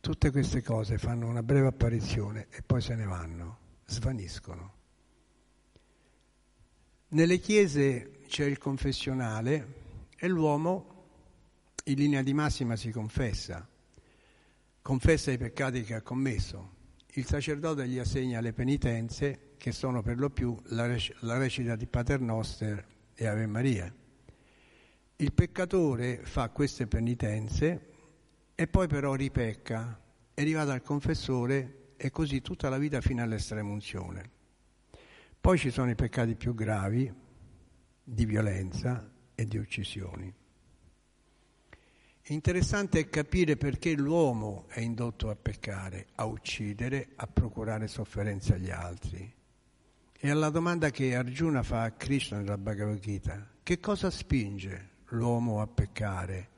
Tutte 0.00 0.30
queste 0.30 0.62
cose 0.62 0.98
fanno 0.98 1.26
una 1.26 1.42
breve 1.42 1.68
apparizione 1.68 2.48
e 2.50 2.62
poi 2.62 2.80
se 2.80 2.94
ne 2.94 3.04
vanno 3.04 3.58
svaniscono. 3.86 4.74
Nelle 7.08 7.38
chiese 7.38 8.20
c'è 8.26 8.44
il 8.44 8.58
confessionale 8.58 9.84
e 10.16 10.28
l'uomo 10.28 10.94
in 11.84 11.94
linea 11.94 12.22
di 12.22 12.34
massima 12.34 12.76
si 12.76 12.90
confessa, 12.90 13.66
confessa 14.82 15.30
i 15.30 15.38
peccati 15.38 15.82
che 15.82 15.94
ha 15.94 16.02
commesso. 16.02 16.74
Il 17.14 17.24
sacerdote 17.24 17.88
gli 17.88 17.98
assegna 17.98 18.40
le 18.40 18.52
penitenze 18.52 19.54
che 19.56 19.72
sono 19.72 20.02
per 20.02 20.18
lo 20.18 20.30
più 20.30 20.60
la, 20.66 20.86
rec- 20.86 21.14
la 21.20 21.38
recita 21.38 21.74
di 21.74 21.86
Paternoster 21.86 22.84
e 23.14 23.26
Ave 23.26 23.46
Maria. 23.46 23.92
Il 25.18 25.32
peccatore 25.32 26.18
fa 26.24 26.50
queste 26.50 26.86
penitenze 26.86 27.86
e 28.54 28.66
poi 28.66 28.86
però 28.86 29.14
ripecca 29.14 29.98
e 30.34 30.42
arriva 30.42 30.64
dal 30.64 30.82
confessore 30.82 31.92
e 31.96 32.10
così 32.10 32.42
tutta 32.42 32.68
la 32.68 32.76
vita 32.76 33.00
fino 33.00 33.22
all'estrema 33.22 33.70
unzione. 33.70 34.30
Poi 35.40 35.56
ci 35.56 35.70
sono 35.70 35.88
i 35.88 35.94
peccati 35.94 36.34
più 36.34 36.54
gravi 36.54 37.10
di 38.04 38.24
violenza 38.26 39.10
e 39.34 39.46
di 39.46 39.56
uccisioni. 39.56 40.30
Interessante 42.24 42.98
è 42.98 43.08
capire 43.08 43.56
perché 43.56 43.94
l'uomo 43.94 44.66
è 44.68 44.80
indotto 44.80 45.30
a 45.30 45.36
peccare, 45.36 46.08
a 46.16 46.26
uccidere, 46.26 47.12
a 47.16 47.26
procurare 47.26 47.88
sofferenze 47.88 48.52
agli 48.52 48.70
altri. 48.70 49.34
E 50.12 50.30
alla 50.30 50.50
domanda 50.50 50.90
che 50.90 51.14
Arjuna 51.14 51.62
fa 51.62 51.84
a 51.84 51.92
Krishna 51.92 52.36
nella 52.36 52.58
Bhagavad 52.58 52.98
Gita, 52.98 53.48
che 53.62 53.80
cosa 53.80 54.10
spinge 54.10 54.92
l'uomo 55.10 55.60
a 55.60 55.66
peccare 55.66 56.54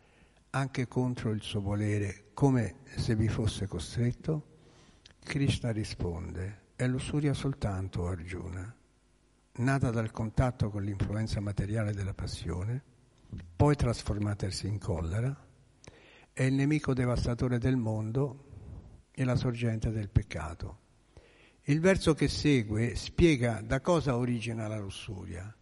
anche 0.51 0.88
contro 0.88 1.30
il 1.30 1.42
suo 1.42 1.61
volere, 1.61 2.30
come 2.32 2.76
se 2.96 3.14
vi 3.14 3.28
fosse 3.28 3.66
costretto? 3.66 4.57
Krishna 5.22 5.70
risponde, 5.70 6.70
è 6.74 6.86
lussuria 6.86 7.34
soltanto 7.34 8.07
Arjuna, 8.07 8.74
nata 9.57 9.90
dal 9.90 10.11
contatto 10.11 10.70
con 10.70 10.82
l'influenza 10.82 11.40
materiale 11.40 11.92
della 11.92 12.14
passione, 12.14 12.82
poi 13.55 13.76
trasformatasi 13.76 14.66
in 14.66 14.78
collera, 14.78 15.36
è 16.32 16.42
il 16.44 16.55
nemico 16.55 16.94
devastatore 16.94 17.59
del 17.59 17.76
mondo 17.76 18.44
e 19.11 19.24
la 19.24 19.36
sorgente 19.36 19.90
del 19.90 20.09
peccato. 20.09 20.86
Il 21.64 21.80
verso 21.80 22.14
che 22.14 22.28
segue 22.28 22.94
spiega 22.94 23.61
da 23.61 23.80
cosa 23.82 24.16
origina 24.16 24.66
la 24.68 24.78
lussuria. 24.78 25.55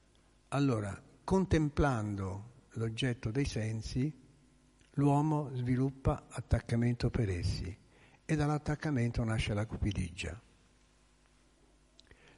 Allora, 0.48 1.02
contemplando 1.24 2.54
l'oggetto 2.76 3.30
dei 3.30 3.44
sensi, 3.44 4.12
l'uomo 4.92 5.50
sviluppa 5.54 6.26
attaccamento 6.28 7.10
per 7.10 7.28
essi 7.28 7.76
e 8.24 8.36
dall'attaccamento 8.36 9.22
nasce 9.24 9.54
la 9.54 9.66
cupidigia. 9.66 10.40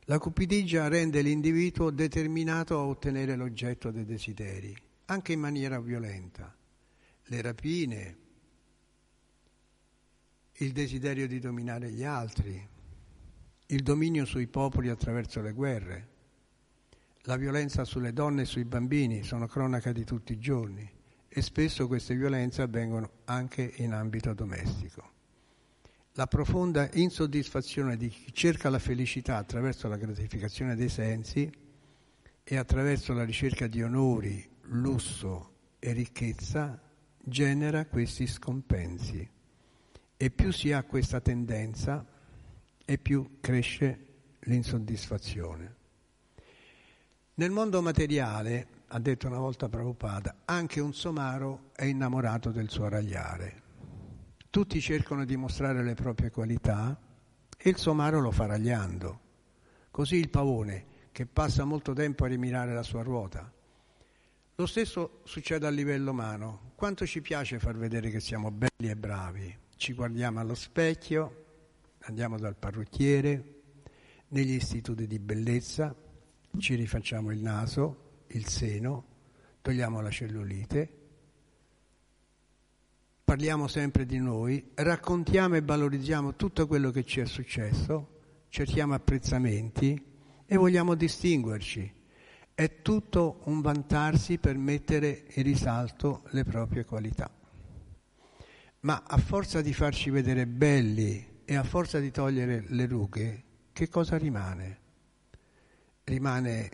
La 0.02 0.18
cupidigia 0.18 0.88
rende 0.88 1.20
l'individuo 1.20 1.90
determinato 1.90 2.78
a 2.78 2.84
ottenere 2.84 3.36
l'oggetto 3.36 3.90
dei 3.90 4.04
desideri, 4.04 4.74
anche 5.06 5.32
in 5.32 5.40
maniera 5.40 5.80
violenta. 5.80 6.54
Le 7.24 7.42
rapine, 7.42 8.16
il 10.54 10.72
desiderio 10.72 11.26
di 11.26 11.38
dominare 11.38 11.90
gli 11.90 12.04
altri, 12.04 12.66
il 13.66 13.82
dominio 13.82 14.24
sui 14.24 14.46
popoli 14.46 14.88
attraverso 14.88 15.42
le 15.42 15.52
guerre, 15.52 16.08
la 17.28 17.36
violenza 17.36 17.84
sulle 17.84 18.14
donne 18.14 18.42
e 18.42 18.46
sui 18.46 18.64
bambini 18.64 19.22
sono 19.22 19.46
cronaca 19.46 19.92
di 19.92 20.04
tutti 20.04 20.32
i 20.32 20.38
giorni 20.38 20.90
e 21.28 21.42
spesso 21.42 21.86
queste 21.86 22.14
violenze 22.16 22.62
avvengono 22.62 23.10
anche 23.26 23.74
in 23.76 23.92
ambito 23.92 24.32
domestico 24.32 25.16
la 26.18 26.26
profonda 26.26 26.88
insoddisfazione 26.94 27.96
di 27.96 28.08
chi 28.08 28.32
cerca 28.32 28.70
la 28.70 28.80
felicità 28.80 29.36
attraverso 29.36 29.86
la 29.86 29.96
gratificazione 29.96 30.74
dei 30.74 30.88
sensi 30.88 31.48
e 32.42 32.56
attraverso 32.56 33.12
la 33.12 33.24
ricerca 33.24 33.68
di 33.68 33.82
onori, 33.84 34.44
lusso 34.62 35.52
e 35.78 35.92
ricchezza 35.92 36.82
genera 37.22 37.86
questi 37.86 38.26
scompensi. 38.26 39.30
E 40.16 40.30
più 40.30 40.50
si 40.50 40.72
ha 40.72 40.82
questa 40.82 41.20
tendenza 41.20 42.04
e 42.84 42.98
più 42.98 43.36
cresce 43.40 44.06
l'insoddisfazione. 44.40 45.77
Nel 47.38 47.50
mondo 47.50 47.82
materiale, 47.82 48.66
ha 48.88 48.98
detto 49.00 49.26
una 49.26 49.38
volta 49.38 49.68
Prabhupada, 49.68 50.42
anche 50.44 50.80
un 50.80 50.92
somaro 50.92 51.70
è 51.74 51.84
innamorato 51.84 52.50
del 52.50 52.68
suo 52.68 52.88
ragliare 52.88 53.66
tutti 54.50 54.80
cercano 54.80 55.24
di 55.24 55.36
mostrare 55.36 55.82
le 55.82 55.94
proprie 55.94 56.30
qualità 56.30 56.98
e 57.56 57.70
il 57.70 57.76
somaro 57.76 58.20
lo 58.20 58.30
fa 58.30 58.46
ragliando. 58.46 59.20
Così 59.90 60.16
il 60.16 60.30
pavone, 60.30 60.86
che 61.12 61.26
passa 61.26 61.64
molto 61.64 61.92
tempo 61.92 62.24
a 62.24 62.28
rimirare 62.28 62.72
la 62.72 62.82
sua 62.82 63.02
ruota. 63.02 63.52
Lo 64.54 64.66
stesso 64.66 65.20
succede 65.24 65.66
a 65.66 65.70
livello 65.70 66.12
umano. 66.12 66.72
Quanto 66.74 67.06
ci 67.06 67.20
piace 67.20 67.58
far 67.58 67.76
vedere 67.76 68.10
che 68.10 68.20
siamo 68.20 68.50
belli 68.50 68.90
e 68.90 68.96
bravi. 68.96 69.56
Ci 69.76 69.92
guardiamo 69.92 70.40
allo 70.40 70.54
specchio, 70.54 71.44
andiamo 72.00 72.38
dal 72.38 72.56
parrucchiere, 72.56 73.54
negli 74.28 74.54
istituti 74.54 75.06
di 75.06 75.18
bellezza, 75.18 75.94
ci 76.58 76.74
rifacciamo 76.74 77.30
il 77.30 77.40
naso, 77.40 78.22
il 78.28 78.46
seno, 78.46 79.04
togliamo 79.60 80.00
la 80.00 80.10
cellulite, 80.10 80.92
parliamo 83.22 83.68
sempre 83.68 84.06
di 84.06 84.18
noi, 84.18 84.70
raccontiamo 84.74 85.56
e 85.56 85.60
valorizziamo 85.60 86.34
tutto 86.34 86.66
quello 86.66 86.90
che 86.90 87.04
ci 87.04 87.20
è 87.20 87.26
successo, 87.26 88.20
cerchiamo 88.48 88.94
apprezzamenti 88.94 90.02
e 90.46 90.56
vogliamo 90.56 90.94
distinguerci. 90.94 91.92
È 92.54 92.80
tutto 92.82 93.42
un 93.44 93.60
vantarsi 93.60 94.38
per 94.38 94.56
mettere 94.56 95.26
in 95.34 95.42
risalto 95.42 96.22
le 96.30 96.44
proprie 96.44 96.84
qualità. 96.84 97.30
Ma 98.80 99.02
a 99.06 99.18
forza 99.18 99.60
di 99.60 99.74
farci 99.74 100.10
vedere 100.10 100.46
belli 100.46 101.42
e 101.44 101.54
a 101.54 101.62
forza 101.62 102.00
di 102.00 102.10
togliere 102.10 102.64
le 102.68 102.86
rughe, 102.86 103.44
che 103.72 103.88
cosa 103.88 104.16
rimane? 104.16 104.77
Rimane 106.08 106.70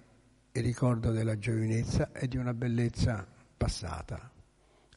il 0.53 0.63
ricordo 0.63 1.11
della 1.11 1.37
giovinezza 1.37 2.13
e 2.13 2.29
di 2.29 2.37
una 2.37 2.55
bellezza 2.55 3.27
passata. 3.57 4.31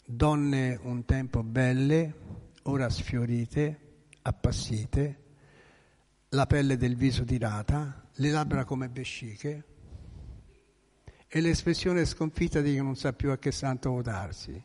Donne 0.06 0.80
un 0.84 1.06
tempo 1.06 1.42
belle, 1.42 2.14
ora 2.62 2.88
sfiorite, 2.88 3.80
appassite, 4.22 5.24
la 6.30 6.46
pelle 6.46 6.78
del 6.78 6.96
viso 6.96 7.24
tirata, 7.24 8.10
le 8.14 8.30
labbra 8.30 8.64
come 8.64 8.90
vesciche 8.90 9.64
e 11.28 11.42
l'espressione 11.42 12.06
sconfitta 12.06 12.62
di 12.62 12.74
chi 12.74 12.78
non 12.78 12.96
sa 12.96 13.14
più 13.14 13.32
a 13.32 13.40
che 13.40 13.52
santo 13.52 13.90
votarsi. 13.90 14.64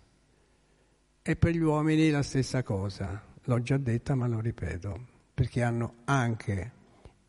E 1.23 1.37
per 1.37 1.51
gli 1.51 1.63
uomini 1.63 2.11
la 2.11 2.23
stessa 2.23 2.63
cosa, 2.63 3.25
l'ho 3.43 3.63
già 3.63 3.79
detta 3.79 4.15
ma 4.15 4.27
lo 4.27 4.39
ripeto, 4.39 5.07
perché 5.33 5.63
hanno 5.63 5.95
anche 6.05 6.81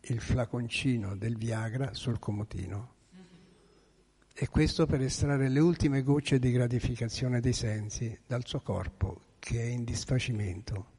il 0.06 0.20
flaconcino 0.20 1.16
del 1.16 1.38
Viagra 1.38 1.93
sul 1.93 2.20
comotino. 2.20 2.91
E 4.34 4.49
questo 4.49 4.86
per 4.86 5.01
estrarre 5.01 5.47
le 5.47 5.60
ultime 5.60 6.01
gocce 6.01 6.39
di 6.39 6.51
gratificazione 6.51 7.39
dei 7.39 7.54
sensi 7.54 8.20
dal 8.26 8.45
suo 8.45 8.62
corpo, 8.62 9.22
che 9.39 9.62
è 9.62 9.66
in 9.66 9.84
disfacimento. 9.84 10.91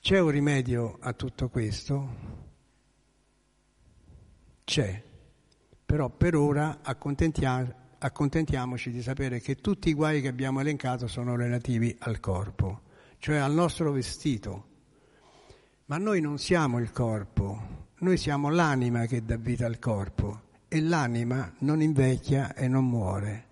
C'è 0.00 0.18
un 0.18 0.30
rimedio 0.30 0.98
a 1.00 1.12
tutto 1.14 1.48
questo? 1.48 2.42
C'è, 4.64 5.02
però 5.86 6.10
per 6.10 6.34
ora 6.34 6.80
accontentiamoci 6.82 8.90
di 8.90 9.00
sapere 9.00 9.40
che 9.40 9.56
tutti 9.56 9.88
i 9.88 9.94
guai 9.94 10.20
che 10.20 10.28
abbiamo 10.28 10.60
elencato 10.60 11.06
sono 11.06 11.36
relativi 11.36 11.96
al 12.00 12.20
corpo, 12.20 12.82
cioè 13.18 13.36
al 13.36 13.54
nostro 13.54 13.92
vestito 13.92 14.72
ma 15.86 15.98
noi 15.98 16.20
non 16.20 16.38
siamo 16.38 16.78
il 16.78 16.90
corpo, 16.92 17.86
noi 17.98 18.16
siamo 18.16 18.48
l'anima 18.48 19.06
che 19.06 19.24
dà 19.24 19.36
vita 19.36 19.66
al 19.66 19.78
corpo 19.78 20.42
e 20.68 20.80
l'anima 20.80 21.52
non 21.58 21.82
invecchia 21.82 22.54
e 22.54 22.68
non 22.68 22.86
muore. 22.86 23.46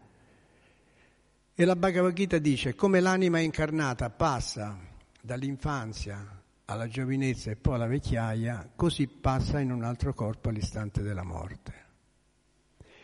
E 1.55 1.65
la 1.65 1.77
Bhagavad 1.77 2.15
Gita 2.15 2.39
dice 2.39 2.75
come 2.75 3.01
l'anima 3.01 3.39
incarnata 3.39 4.09
passa 4.09 4.79
dall'infanzia 5.21 6.41
alla 6.65 6.89
giovinezza 6.89 7.51
e 7.51 7.57
poi 7.57 7.75
alla 7.75 7.87
vecchiaia, 7.87 8.71
così 8.75 9.07
passa 9.07 9.61
in 9.61 9.71
un 9.71 9.85
altro 9.85 10.15
corpo 10.15 10.49
all'istante 10.49 11.03
della 11.03 11.25
morte. 11.25 11.81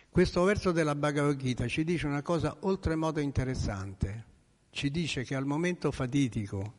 Questo 0.08 0.42
verso 0.44 0.72
della 0.72 0.94
Bhagavad 0.94 1.36
Gita 1.36 1.68
ci 1.68 1.84
dice 1.84 2.06
una 2.06 2.22
cosa 2.22 2.56
oltremodo 2.60 3.20
interessante. 3.20 4.24
Ci 4.70 4.90
dice 4.90 5.22
che 5.22 5.34
al 5.34 5.44
momento 5.44 5.92
fatidico 5.92 6.72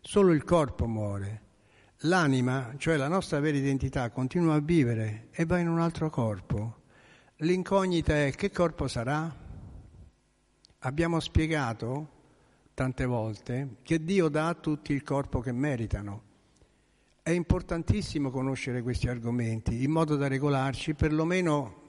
solo 0.00 0.32
il 0.32 0.42
corpo 0.42 0.88
muore, 0.88 1.41
L'anima, 2.06 2.74
cioè 2.78 2.96
la 2.96 3.06
nostra 3.06 3.38
vera 3.38 3.56
identità, 3.56 4.10
continua 4.10 4.54
a 4.54 4.60
vivere 4.60 5.28
e 5.30 5.44
va 5.44 5.58
in 5.58 5.68
un 5.68 5.78
altro 5.78 6.10
corpo. 6.10 6.80
L'incognita 7.36 8.24
è 8.24 8.32
che 8.32 8.50
corpo 8.50 8.88
sarà? 8.88 9.32
Abbiamo 10.80 11.20
spiegato 11.20 12.08
tante 12.74 13.04
volte 13.04 13.76
che 13.82 14.02
Dio 14.02 14.28
dà 14.28 14.48
a 14.48 14.54
tutti 14.54 14.92
il 14.92 15.04
corpo 15.04 15.38
che 15.38 15.52
meritano. 15.52 16.22
È 17.22 17.30
importantissimo 17.30 18.30
conoscere 18.30 18.82
questi 18.82 19.06
argomenti 19.06 19.84
in 19.84 19.92
modo 19.92 20.16
da 20.16 20.26
regolarci 20.26 20.94
perlomeno 20.94 21.80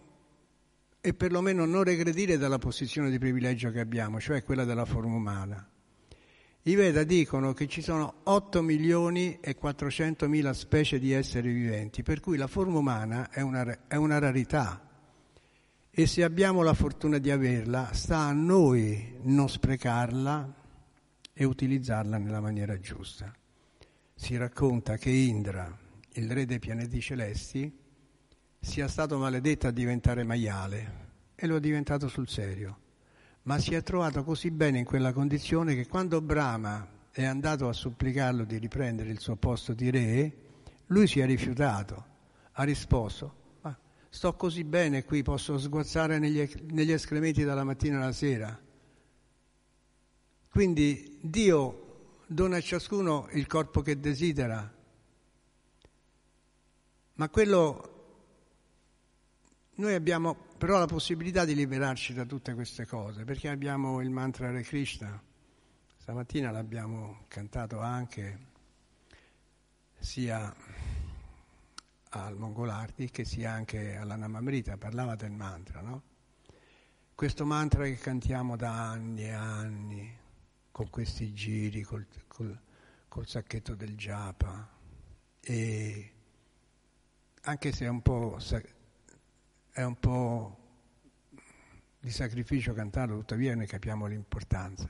e 1.01 1.15
perlomeno 1.15 1.65
non 1.65 1.83
regredire 1.83 2.37
dalla 2.37 2.59
posizione 2.59 3.09
di 3.09 3.17
privilegio 3.17 3.71
che 3.71 3.79
abbiamo, 3.79 4.19
cioè 4.19 4.43
quella 4.43 4.63
della 4.63 4.85
forma 4.85 5.15
umana. 5.15 5.72
I 6.65 6.75
Veda 6.75 7.03
dicono 7.03 7.51
che 7.51 7.67
ci 7.67 7.81
sono 7.81 8.21
8 8.23 8.61
milioni 8.61 9.37
e 9.41 9.55
400 9.55 10.29
mila 10.29 10.53
specie 10.53 10.97
di 10.97 11.11
esseri 11.11 11.51
viventi, 11.51 12.03
per 12.03 12.21
cui 12.21 12.37
la 12.37 12.47
forma 12.47 12.77
umana 12.77 13.29
è 13.29 13.41
una, 13.41 13.85
è 13.85 13.95
una 13.95 14.17
rarità 14.17 14.89
e 15.89 16.07
se 16.07 16.23
abbiamo 16.23 16.61
la 16.61 16.73
fortuna 16.73 17.17
di 17.17 17.29
averla, 17.29 17.91
sta 17.91 18.19
a 18.19 18.31
noi 18.31 19.17
non 19.23 19.49
sprecarla 19.49 20.55
e 21.33 21.43
utilizzarla 21.43 22.17
nella 22.17 22.39
maniera 22.39 22.79
giusta. 22.79 23.35
Si 24.15 24.37
racconta 24.37 24.95
che 24.95 25.09
Indra, 25.09 25.77
il 26.13 26.31
re 26.31 26.45
dei 26.45 26.59
pianeti 26.59 27.01
celesti, 27.01 27.77
sia 28.57 28.87
stato 28.87 29.17
maledetto 29.17 29.67
a 29.67 29.71
diventare 29.71 30.23
maiale 30.23 31.11
e 31.35 31.45
lo 31.45 31.57
è 31.57 31.59
diventato 31.59 32.07
sul 32.07 32.29
serio 32.29 32.82
ma 33.43 33.59
si 33.59 33.73
è 33.73 33.83
trovato 33.83 34.23
così 34.23 34.51
bene 34.51 34.79
in 34.79 34.85
quella 34.85 35.11
condizione 35.11 35.75
che 35.75 35.87
quando 35.87 36.21
Brahma 36.21 36.87
è 37.11 37.25
andato 37.25 37.67
a 37.67 37.73
supplicarlo 37.73 38.43
di 38.43 38.57
riprendere 38.57 39.09
il 39.09 39.19
suo 39.19 39.35
posto 39.35 39.73
di 39.73 39.89
re, 39.89 40.37
lui 40.87 41.07
si 41.07 41.19
è 41.19 41.25
rifiutato, 41.25 42.05
ha 42.53 42.63
risposto, 42.63 43.35
ma 43.61 43.77
sto 44.09 44.33
così 44.35 44.63
bene 44.63 45.03
qui, 45.03 45.23
posso 45.23 45.57
sguazzare 45.57 46.19
negli, 46.19 46.49
negli 46.71 46.91
escrementi 46.91 47.43
dalla 47.43 47.63
mattina 47.63 47.97
alla 47.97 48.11
sera. 48.11 48.57
Quindi 50.49 51.19
Dio 51.21 51.79
dona 52.27 52.57
a 52.57 52.61
ciascuno 52.61 53.27
il 53.33 53.45
corpo 53.47 53.81
che 53.81 53.99
desidera, 53.99 54.71
ma 57.15 57.29
quello 57.29 57.89
noi 59.75 59.93
abbiamo 59.93 60.51
però 60.63 60.79
la 60.79 60.85
possibilità 60.85 61.43
di 61.43 61.55
liberarci 61.55 62.13
da 62.13 62.23
tutte 62.23 62.53
queste 62.53 62.85
cose, 62.85 63.25
perché 63.25 63.49
abbiamo 63.49 63.99
il 63.99 64.09
mantra 64.09 64.47
Hare 64.47 64.61
Krishna. 64.61 65.21
Stamattina 65.97 66.51
l'abbiamo 66.51 67.25
cantato 67.27 67.81
anche 67.81 68.39
sia 69.99 70.55
al 72.11 72.37
Mongolardi 72.37 73.09
che 73.09 73.25
sia 73.25 73.51
anche 73.51 73.97
alla 73.97 74.15
Namamrita, 74.15 74.77
parlava 74.77 75.15
del 75.15 75.31
mantra, 75.31 75.81
no? 75.81 76.01
Questo 77.13 77.45
mantra 77.45 77.83
che 77.83 77.97
cantiamo 77.97 78.55
da 78.55 78.89
anni 78.89 79.23
e 79.23 79.31
anni, 79.31 80.17
con 80.71 80.89
questi 80.89 81.33
giri, 81.33 81.81
col, 81.81 82.07
col, 82.27 82.57
col 83.09 83.27
sacchetto 83.27 83.75
del 83.75 83.97
japa, 83.97 84.69
e 85.41 86.13
anche 87.41 87.71
se 87.73 87.83
è 87.83 87.89
un 87.89 88.01
po' 88.01 88.39
è 89.73 89.81
un 89.81 89.99
po' 89.99 90.57
di 91.99 92.11
sacrificio 92.11 92.73
cantarlo, 92.73 93.17
tuttavia 93.17 93.55
ne 93.55 93.65
capiamo 93.65 94.05
l'importanza. 94.05 94.87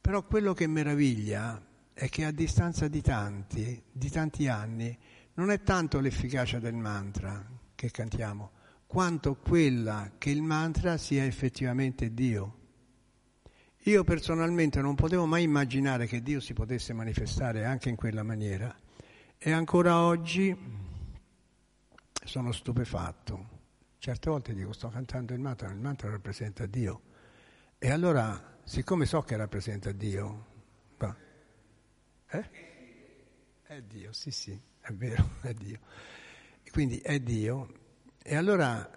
Però 0.00 0.24
quello 0.24 0.54
che 0.54 0.66
meraviglia 0.66 1.62
è 1.92 2.08
che 2.08 2.24
a 2.24 2.30
distanza 2.30 2.88
di 2.88 3.02
tanti, 3.02 3.82
di 3.92 4.08
tanti 4.08 4.48
anni, 4.48 4.96
non 5.34 5.50
è 5.50 5.62
tanto 5.62 6.00
l'efficacia 6.00 6.58
del 6.58 6.74
mantra 6.74 7.46
che 7.74 7.90
cantiamo, 7.90 8.52
quanto 8.86 9.36
quella 9.36 10.12
che 10.16 10.30
il 10.30 10.42
mantra 10.42 10.96
sia 10.96 11.24
effettivamente 11.24 12.14
Dio. 12.14 12.56
Io 13.82 14.04
personalmente 14.04 14.80
non 14.80 14.94
potevo 14.94 15.26
mai 15.26 15.42
immaginare 15.42 16.06
che 16.06 16.22
Dio 16.22 16.40
si 16.40 16.54
potesse 16.54 16.94
manifestare 16.94 17.66
anche 17.66 17.90
in 17.90 17.96
quella 17.96 18.22
maniera 18.22 18.74
e 19.36 19.52
ancora 19.52 20.00
oggi 20.00 20.56
sono 22.24 22.52
stupefatto 22.52 23.57
Certe 24.00 24.30
volte 24.30 24.54
dico 24.54 24.72
sto 24.72 24.88
cantando 24.88 25.34
il 25.34 25.40
mantra, 25.40 25.68
il 25.68 25.76
mantra 25.76 26.08
rappresenta 26.08 26.66
Dio. 26.66 27.02
E 27.78 27.90
allora, 27.90 28.58
siccome 28.62 29.06
so 29.06 29.22
che 29.22 29.36
rappresenta 29.36 29.90
Dio, 29.90 30.46
va, 30.98 31.16
eh? 32.30 32.50
È 33.62 33.82
Dio, 33.82 34.12
sì 34.12 34.30
sì, 34.30 34.58
è 34.80 34.92
vero, 34.92 35.30
è 35.42 35.52
Dio. 35.52 35.80
Quindi 36.70 36.98
è 36.98 37.18
Dio. 37.18 37.72
E 38.22 38.36
allora, 38.36 38.88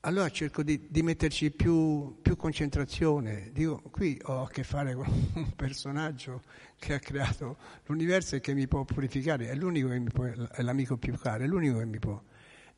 allora 0.00 0.30
cerco 0.30 0.62
di, 0.62 0.86
di 0.88 1.02
metterci 1.02 1.50
più, 1.50 2.20
più, 2.22 2.36
concentrazione. 2.36 3.50
Dico, 3.52 3.82
qui 3.90 4.18
ho 4.24 4.44
a 4.44 4.48
che 4.48 4.64
fare 4.64 4.94
con 4.94 5.06
un 5.34 5.54
personaggio 5.54 6.42
che 6.78 6.94
ha 6.94 6.98
creato 6.98 7.58
l'universo 7.84 8.36
e 8.36 8.40
che 8.40 8.54
mi 8.54 8.66
può 8.66 8.84
purificare, 8.84 9.50
è 9.50 9.54
l'unico 9.54 9.88
che 9.88 9.98
mi 9.98 10.10
può, 10.10 10.24
è 10.24 10.62
l'amico 10.62 10.96
più 10.96 11.18
caro, 11.18 11.44
è 11.44 11.46
l'unico 11.46 11.78
che 11.78 11.86
mi 11.86 11.98
può 11.98 12.22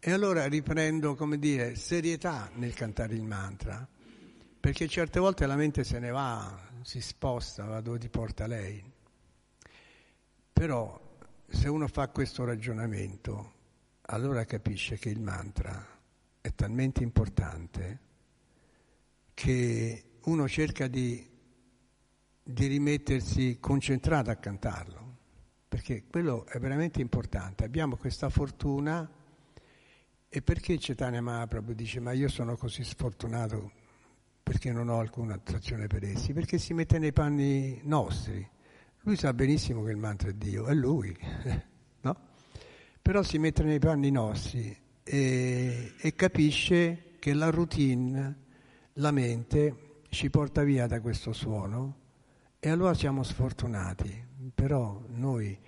e 0.02 0.12
allora 0.12 0.46
riprendo, 0.46 1.14
come 1.14 1.38
dire, 1.38 1.74
serietà 1.74 2.50
nel 2.54 2.72
cantare 2.72 3.14
il 3.14 3.22
mantra, 3.22 3.86
perché 4.58 4.88
certe 4.88 5.20
volte 5.20 5.44
la 5.44 5.56
mente 5.56 5.84
se 5.84 5.98
ne 5.98 6.08
va, 6.08 6.58
si 6.82 7.02
sposta, 7.02 7.64
va 7.64 7.82
dove 7.82 7.98
ti 7.98 8.08
porta 8.08 8.46
lei. 8.46 8.82
Però 10.52 10.98
se 11.46 11.68
uno 11.68 11.86
fa 11.86 12.08
questo 12.08 12.44
ragionamento, 12.44 13.52
allora 14.02 14.46
capisce 14.46 14.96
che 14.96 15.10
il 15.10 15.20
mantra 15.20 15.86
è 16.40 16.54
talmente 16.54 17.02
importante 17.02 18.00
che 19.34 20.04
uno 20.22 20.48
cerca 20.48 20.86
di, 20.86 21.28
di 22.42 22.66
rimettersi 22.66 23.58
concentrato 23.60 24.30
a 24.30 24.36
cantarlo, 24.36 25.16
perché 25.68 26.04
quello 26.08 26.46
è 26.46 26.58
veramente 26.58 27.02
importante. 27.02 27.64
Abbiamo 27.64 27.96
questa 27.96 28.30
fortuna 28.30 29.18
e 30.32 30.42
perché 30.42 30.78
Cetania 30.78 31.20
Mahaprabhu 31.20 31.72
dice 31.74 31.98
ma 31.98 32.12
io 32.12 32.28
sono 32.28 32.56
così 32.56 32.84
sfortunato 32.84 33.72
perché 34.44 34.70
non 34.70 34.88
ho 34.88 35.00
alcuna 35.00 35.34
attrazione 35.34 35.88
per 35.88 36.04
essi? 36.04 36.32
Perché 36.32 36.56
si 36.56 36.72
mette 36.72 37.00
nei 37.00 37.12
panni 37.12 37.80
nostri. 37.82 38.48
Lui 39.00 39.16
sa 39.16 39.34
benissimo 39.34 39.82
che 39.82 39.90
il 39.90 39.96
mantra 39.96 40.28
è 40.28 40.32
Dio, 40.34 40.66
è 40.66 40.74
lui, 40.74 41.16
no? 42.02 42.16
Però 43.02 43.24
si 43.24 43.38
mette 43.38 43.64
nei 43.64 43.80
panni 43.80 44.12
nostri 44.12 44.76
e, 45.02 45.94
e 45.98 46.14
capisce 46.14 47.16
che 47.18 47.32
la 47.34 47.50
routine, 47.50 48.36
la 48.94 49.10
mente, 49.10 50.02
ci 50.10 50.30
porta 50.30 50.62
via 50.62 50.86
da 50.86 51.00
questo 51.00 51.32
suono 51.32 51.96
e 52.60 52.70
allora 52.70 52.94
siamo 52.94 53.24
sfortunati. 53.24 54.26
Però 54.54 55.02
noi 55.08 55.58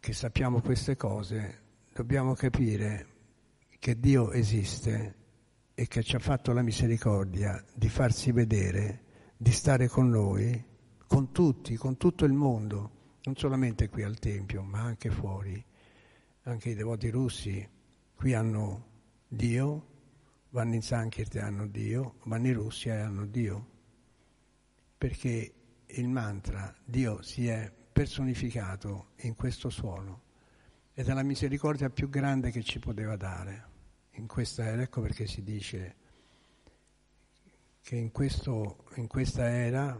che 0.00 0.12
sappiamo 0.12 0.60
queste 0.60 0.96
cose 0.96 1.60
dobbiamo 1.92 2.34
capire 2.34 3.17
che 3.78 3.98
Dio 3.98 4.32
esiste 4.32 5.14
e 5.74 5.86
che 5.86 6.02
ci 6.02 6.16
ha 6.16 6.20
fatto 6.20 6.52
la 6.52 6.62
misericordia 6.62 7.64
di 7.74 7.88
farsi 7.88 8.32
vedere, 8.32 9.04
di 9.36 9.52
stare 9.52 9.88
con 9.88 10.08
noi 10.08 10.68
con 11.08 11.32
tutti, 11.32 11.74
con 11.76 11.96
tutto 11.96 12.26
il 12.26 12.34
mondo, 12.34 13.16
non 13.22 13.34
solamente 13.34 13.88
qui 13.88 14.02
al 14.02 14.18
Tempio, 14.18 14.62
ma 14.62 14.82
anche 14.82 15.10
fuori. 15.10 15.64
Anche 16.42 16.68
i 16.68 16.74
devoti 16.74 17.08
russi 17.08 17.66
qui 18.14 18.34
hanno 18.34 18.86
Dio, 19.26 19.86
vanno 20.50 20.74
in 20.74 20.82
Sankirtan 20.82 21.42
e 21.42 21.46
hanno 21.46 21.66
Dio, 21.66 22.16
vanno 22.24 22.46
in 22.46 22.54
Russia 22.54 22.94
e 22.94 23.00
hanno 23.00 23.24
Dio. 23.24 23.70
Perché 24.98 25.54
il 25.86 26.08
mantra 26.08 26.74
Dio 26.84 27.22
si 27.22 27.48
è 27.48 27.72
personificato 27.92 29.12
in 29.22 29.34
questo 29.34 29.70
suono 29.70 30.22
ed 30.92 31.08
è 31.08 31.14
la 31.14 31.22
misericordia 31.22 31.88
più 31.88 32.10
grande 32.10 32.50
che 32.50 32.62
ci 32.62 32.78
poteva 32.78 33.16
dare. 33.16 33.67
In 34.18 34.26
questa 34.26 34.64
era, 34.64 34.82
ecco 34.82 35.00
perché 35.00 35.28
si 35.28 35.44
dice 35.44 35.94
che 37.82 37.94
in, 37.94 38.10
questo, 38.10 38.84
in 38.96 39.06
questa 39.06 39.48
era 39.48 39.96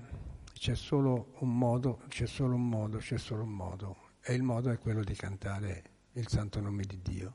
c'è 0.53 0.75
solo 0.75 1.35
un 1.39 1.57
modo, 1.57 2.03
c'è 2.09 2.27
solo 2.27 2.57
un 2.57 2.69
modo, 2.69 2.99
c'è 2.99 3.16
solo 3.16 3.45
un 3.45 3.53
modo, 3.53 3.97
e 4.21 4.35
il 4.35 4.43
modo 4.43 4.71
è 4.71 4.79
quello 4.79 5.05
di 5.05 5.14
cantare 5.14 5.85
il 6.14 6.27
santo 6.27 6.61
nome 6.61 6.83
di 6.83 6.99
Dio. 7.01 7.35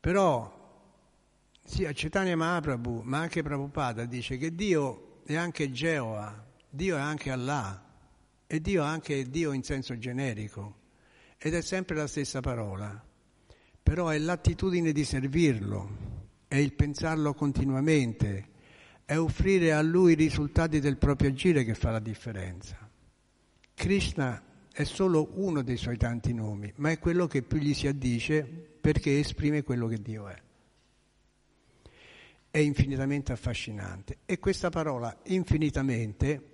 Però 0.00 0.62
sia 1.62 1.92
Chaitanya 1.94 2.34
Mahaprabhu, 2.34 3.02
ma 3.04 3.18
anche 3.20 3.42
Prabhupada 3.42 4.06
dice 4.06 4.36
che 4.36 4.56
Dio 4.56 5.20
è 5.24 5.36
anche 5.36 5.70
Geova, 5.70 6.44
Dio 6.68 6.96
è 6.96 7.00
anche 7.00 7.30
Allah, 7.30 7.80
e 8.44 8.60
Dio 8.60 8.82
è 8.82 8.86
anche 8.86 9.30
Dio 9.30 9.52
in 9.52 9.62
senso 9.62 9.96
generico, 9.96 10.80
ed 11.38 11.54
è 11.54 11.62
sempre 11.62 11.94
la 11.94 12.08
stessa 12.08 12.40
parola, 12.40 13.03
però 13.84 14.08
è 14.08 14.16
l'attitudine 14.16 14.92
di 14.92 15.04
servirlo, 15.04 15.88
è 16.48 16.56
il 16.56 16.72
pensarlo 16.72 17.34
continuamente, 17.34 18.48
è 19.04 19.18
offrire 19.18 19.74
a 19.74 19.82
lui 19.82 20.12
i 20.12 20.16
risultati 20.16 20.80
del 20.80 20.96
proprio 20.96 21.28
agire 21.28 21.64
che 21.64 21.74
fa 21.74 21.90
la 21.90 21.98
differenza. 21.98 22.78
Krishna 23.74 24.42
è 24.72 24.84
solo 24.84 25.32
uno 25.34 25.62
dei 25.62 25.76
suoi 25.76 25.98
tanti 25.98 26.32
nomi, 26.32 26.72
ma 26.76 26.90
è 26.90 26.98
quello 26.98 27.26
che 27.26 27.42
più 27.42 27.58
gli 27.58 27.74
si 27.74 27.86
addice 27.86 28.42
perché 28.42 29.18
esprime 29.18 29.62
quello 29.62 29.86
che 29.86 30.00
Dio 30.00 30.28
è. 30.28 30.42
È 32.50 32.58
infinitamente 32.58 33.32
affascinante 33.32 34.18
e 34.24 34.38
questa 34.38 34.70
parola 34.70 35.14
infinitamente 35.24 36.52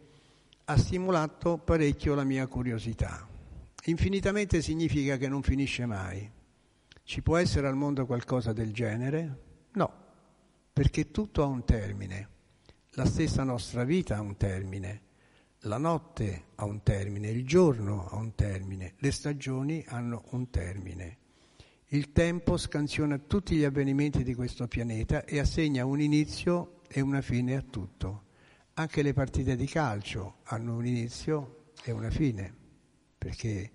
ha 0.64 0.76
stimolato 0.76 1.59
parecchio 1.59 2.16
la 2.16 2.24
mia 2.24 2.49
curiosità. 2.49 3.28
Infinitamente 3.85 4.62
significa 4.62 5.16
che 5.16 5.28
non 5.28 5.43
finisce 5.43 5.87
mai. 5.87 6.39
Ci 7.03 7.23
può 7.23 7.37
essere 7.37 7.67
al 7.67 7.77
mondo 7.77 8.07
qualcosa 8.07 8.53
del 8.53 8.73
genere? 8.73 9.39
No, 9.73 9.93
perché 10.73 11.11
tutto 11.11 11.43
ha 11.43 11.47
un 11.47 11.65
termine. 11.65 12.29
La 12.95 13.05
stessa 13.05 13.43
nostra 13.43 13.85
vita 13.85 14.17
ha 14.17 14.21
un 14.21 14.37
termine, 14.37 15.03
la 15.61 15.79
notte 15.79 16.47
ha 16.57 16.65
un 16.65 16.83
termine, 16.83 17.29
il 17.29 17.47
giorno 17.47 18.09
ha 18.09 18.17
un 18.17 18.35
termine, 18.35 18.95
le 18.99 19.11
stagioni 19.11 19.85
hanno 19.89 20.25
un 20.31 20.51
termine. 20.51 21.19
Il 21.89 22.13
tempo 22.13 22.57
scansiona 22.57 23.19
tutti 23.19 23.57
gli 23.57 23.65
avvenimenti 23.65 24.23
di 24.23 24.35
questo 24.35 24.69
pianeta 24.69 25.25
e 25.25 25.39
assegna 25.39 25.85
un 25.85 26.01
inizio 26.01 26.83
e 26.89 27.01
una 27.01 27.21
fine 27.21 27.57
a 27.57 27.63
tutto. 27.63 28.25
Anche 28.75 29.03
le 29.03 29.13
partite 29.13 29.57
di 29.57 29.67
calcio 29.67 30.37
hanno 30.45 30.77
un 30.77 30.87
inizio 30.87 31.73
e 31.83 31.91
una 31.91 32.11
fine, 32.11 32.55
perché 33.19 33.71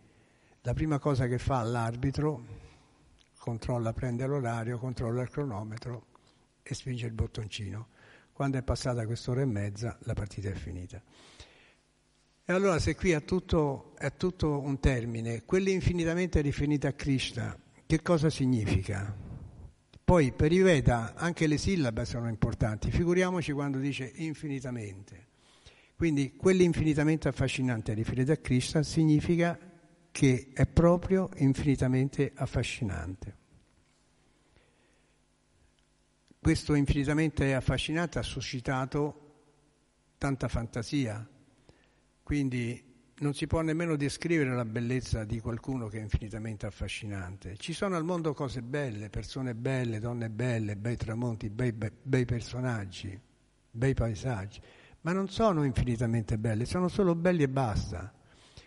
la 0.61 0.73
prima 0.73 0.97
cosa 0.97 1.27
che 1.27 1.37
fa 1.37 1.61
l'arbitro 1.61 2.64
controlla, 3.45 3.93
prende 3.93 4.25
l'orario, 4.25 4.79
controlla 4.79 5.21
il 5.21 5.29
cronometro 5.29 6.07
e 6.63 6.73
spinge 6.73 7.05
il 7.05 7.11
bottoncino. 7.11 7.89
Quando 8.33 8.57
è 8.57 8.63
passata 8.63 9.05
quest'ora 9.05 9.41
e 9.41 9.45
mezza 9.45 9.95
la 10.01 10.13
partita 10.13 10.49
è 10.49 10.53
finita. 10.53 10.99
E 12.43 12.53
allora 12.53 12.79
se 12.79 12.95
qui 12.95 13.11
è 13.11 13.23
tutto, 13.23 13.95
è 13.99 14.15
tutto 14.15 14.59
un 14.59 14.79
termine, 14.79 15.43
quello 15.45 15.69
infinitamente 15.69 16.41
riferito 16.41 16.87
a 16.87 16.93
Krishna, 16.93 17.55
che 17.85 18.01
cosa 18.01 18.31
significa? 18.31 19.15
Poi 20.03 20.31
per 20.31 20.51
i 20.51 20.61
Veda 20.61 21.13
anche 21.13 21.45
le 21.45 21.59
sillabe 21.59 22.03
sono 22.03 22.27
importanti, 22.27 22.89
figuriamoci 22.89 23.51
quando 23.51 23.77
dice 23.77 24.11
infinitamente. 24.15 25.27
Quindi 25.95 26.35
quell'infinitamente 26.35 27.27
affascinante 27.27 27.93
riferito 27.93 28.31
a 28.31 28.37
Krishna 28.37 28.81
significa 28.81 29.57
che 30.15 30.51
è 30.53 30.65
proprio 30.65 31.29
infinitamente 31.39 32.31
affascinante. 32.33 33.35
Questo 36.39 36.73
infinitamente 36.73 37.53
affascinante 37.53 38.19
ha 38.19 38.21
suscitato 38.21 39.33
tanta 40.17 40.47
fantasia, 40.47 41.27
quindi 42.23 42.81
non 43.15 43.33
si 43.33 43.45
può 43.45 43.59
nemmeno 43.59 43.97
descrivere 43.97 44.55
la 44.55 44.63
bellezza 44.63 45.25
di 45.25 45.41
qualcuno 45.41 45.87
che 45.87 45.97
è 45.97 46.01
infinitamente 46.01 46.65
affascinante. 46.65 47.57
Ci 47.57 47.73
sono 47.73 47.97
al 47.97 48.05
mondo 48.05 48.33
cose 48.33 48.61
belle, 48.61 49.09
persone 49.09 49.53
belle, 49.53 49.99
donne 49.99 50.29
belle, 50.29 50.77
bei 50.77 50.95
tramonti, 50.95 51.49
bei, 51.49 51.73
bei, 51.73 51.91
bei 52.01 52.23
personaggi, 52.23 53.19
bei 53.69 53.93
paesaggi, 53.93 54.61
ma 55.01 55.11
non 55.11 55.27
sono 55.27 55.65
infinitamente 55.65 56.37
belle, 56.37 56.63
sono 56.63 56.87
solo 56.87 57.15
belli 57.15 57.43
e 57.43 57.49
basta. 57.49 58.14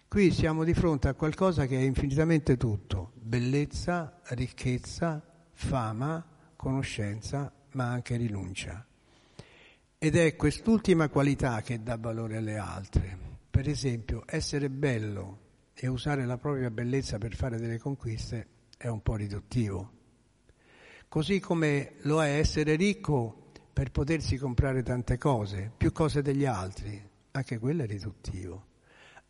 Qui 0.09 0.31
siamo 0.31 0.65
di 0.65 0.73
fronte 0.73 1.09
a 1.09 1.13
qualcosa 1.13 1.67
che 1.67 1.77
è 1.77 1.83
infinitamente 1.83 2.57
tutto, 2.57 3.13
bellezza, 3.15 4.21
ricchezza, 4.29 5.23
fama, 5.53 6.25
conoscenza, 6.57 7.53
ma 7.73 7.91
anche 7.91 8.17
rinuncia. 8.17 8.87
Ed 9.99 10.17
è 10.17 10.35
quest'ultima 10.35 11.11
qualità 11.11 11.61
che 11.61 11.83
dà 11.83 11.99
valore 11.99 12.39
alle 12.39 12.57
altre. 12.57 13.19
Per 13.51 13.69
esempio, 13.69 14.23
essere 14.25 14.71
bello 14.71 15.41
e 15.75 15.89
usare 15.89 16.25
la 16.25 16.39
propria 16.39 16.71
bellezza 16.71 17.19
per 17.19 17.35
fare 17.35 17.59
delle 17.59 17.79
conquiste 17.79 18.47
è 18.79 18.89
un 18.89 19.03
po' 19.03 19.15
riduttivo. 19.15 19.93
Così 21.07 21.39
come 21.39 21.97
lo 22.05 22.23
è 22.23 22.39
essere 22.39 22.77
ricco 22.77 23.51
per 23.75 23.91
potersi 23.91 24.39
comprare 24.39 24.83
tante 24.83 25.19
cose, 25.19 25.71
più 25.77 25.93
cose 25.93 26.23
degli 26.23 26.47
altri, 26.47 26.99
anche 27.33 27.59
quello 27.59 27.83
è 27.83 27.87
riduttivo. 27.87 28.68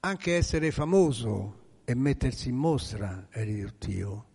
Anche 0.01 0.37
essere 0.37 0.71
famoso 0.71 1.81
e 1.85 1.93
mettersi 1.97 2.51
in 2.51 2.55
mostra 2.55 3.27
è 3.31 3.43
riduttivo. 3.43 4.27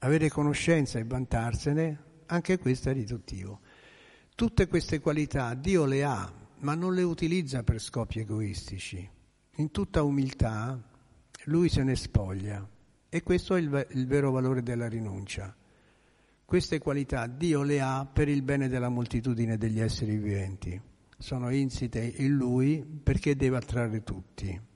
Avere 0.00 0.28
conoscenza 0.28 0.98
e 0.98 1.04
vantarsene 1.04 2.02
anche 2.26 2.58
questo 2.58 2.90
è 2.90 2.92
riduttivo. 2.92 3.60
Tutte 4.34 4.66
queste 4.66 5.00
qualità 5.00 5.54
Dio 5.54 5.86
le 5.86 6.04
ha, 6.04 6.30
ma 6.58 6.74
non 6.74 6.92
le 6.92 7.04
utilizza 7.04 7.62
per 7.62 7.80
scopi 7.80 8.18
egoistici. 8.18 9.08
In 9.56 9.70
tutta 9.70 10.02
umiltà 10.02 10.78
lui 11.44 11.70
se 11.70 11.82
ne 11.82 11.96
spoglia 11.96 12.68
e 13.08 13.22
questo 13.22 13.54
è 13.54 13.60
il, 13.60 13.86
il 13.92 14.06
vero 14.06 14.30
valore 14.30 14.62
della 14.62 14.88
rinuncia. 14.88 15.56
Queste 16.44 16.78
qualità 16.80 17.26
Dio 17.26 17.62
le 17.62 17.80
ha 17.80 18.04
per 18.04 18.28
il 18.28 18.42
bene 18.42 18.68
della 18.68 18.90
moltitudine 18.90 19.56
degli 19.56 19.80
esseri 19.80 20.18
viventi. 20.18 20.78
Sono 21.16 21.48
insite 21.48 22.12
in 22.18 22.34
lui 22.34 22.84
perché 22.84 23.34
deve 23.36 23.56
attrarre 23.56 24.02
tutti. 24.02 24.70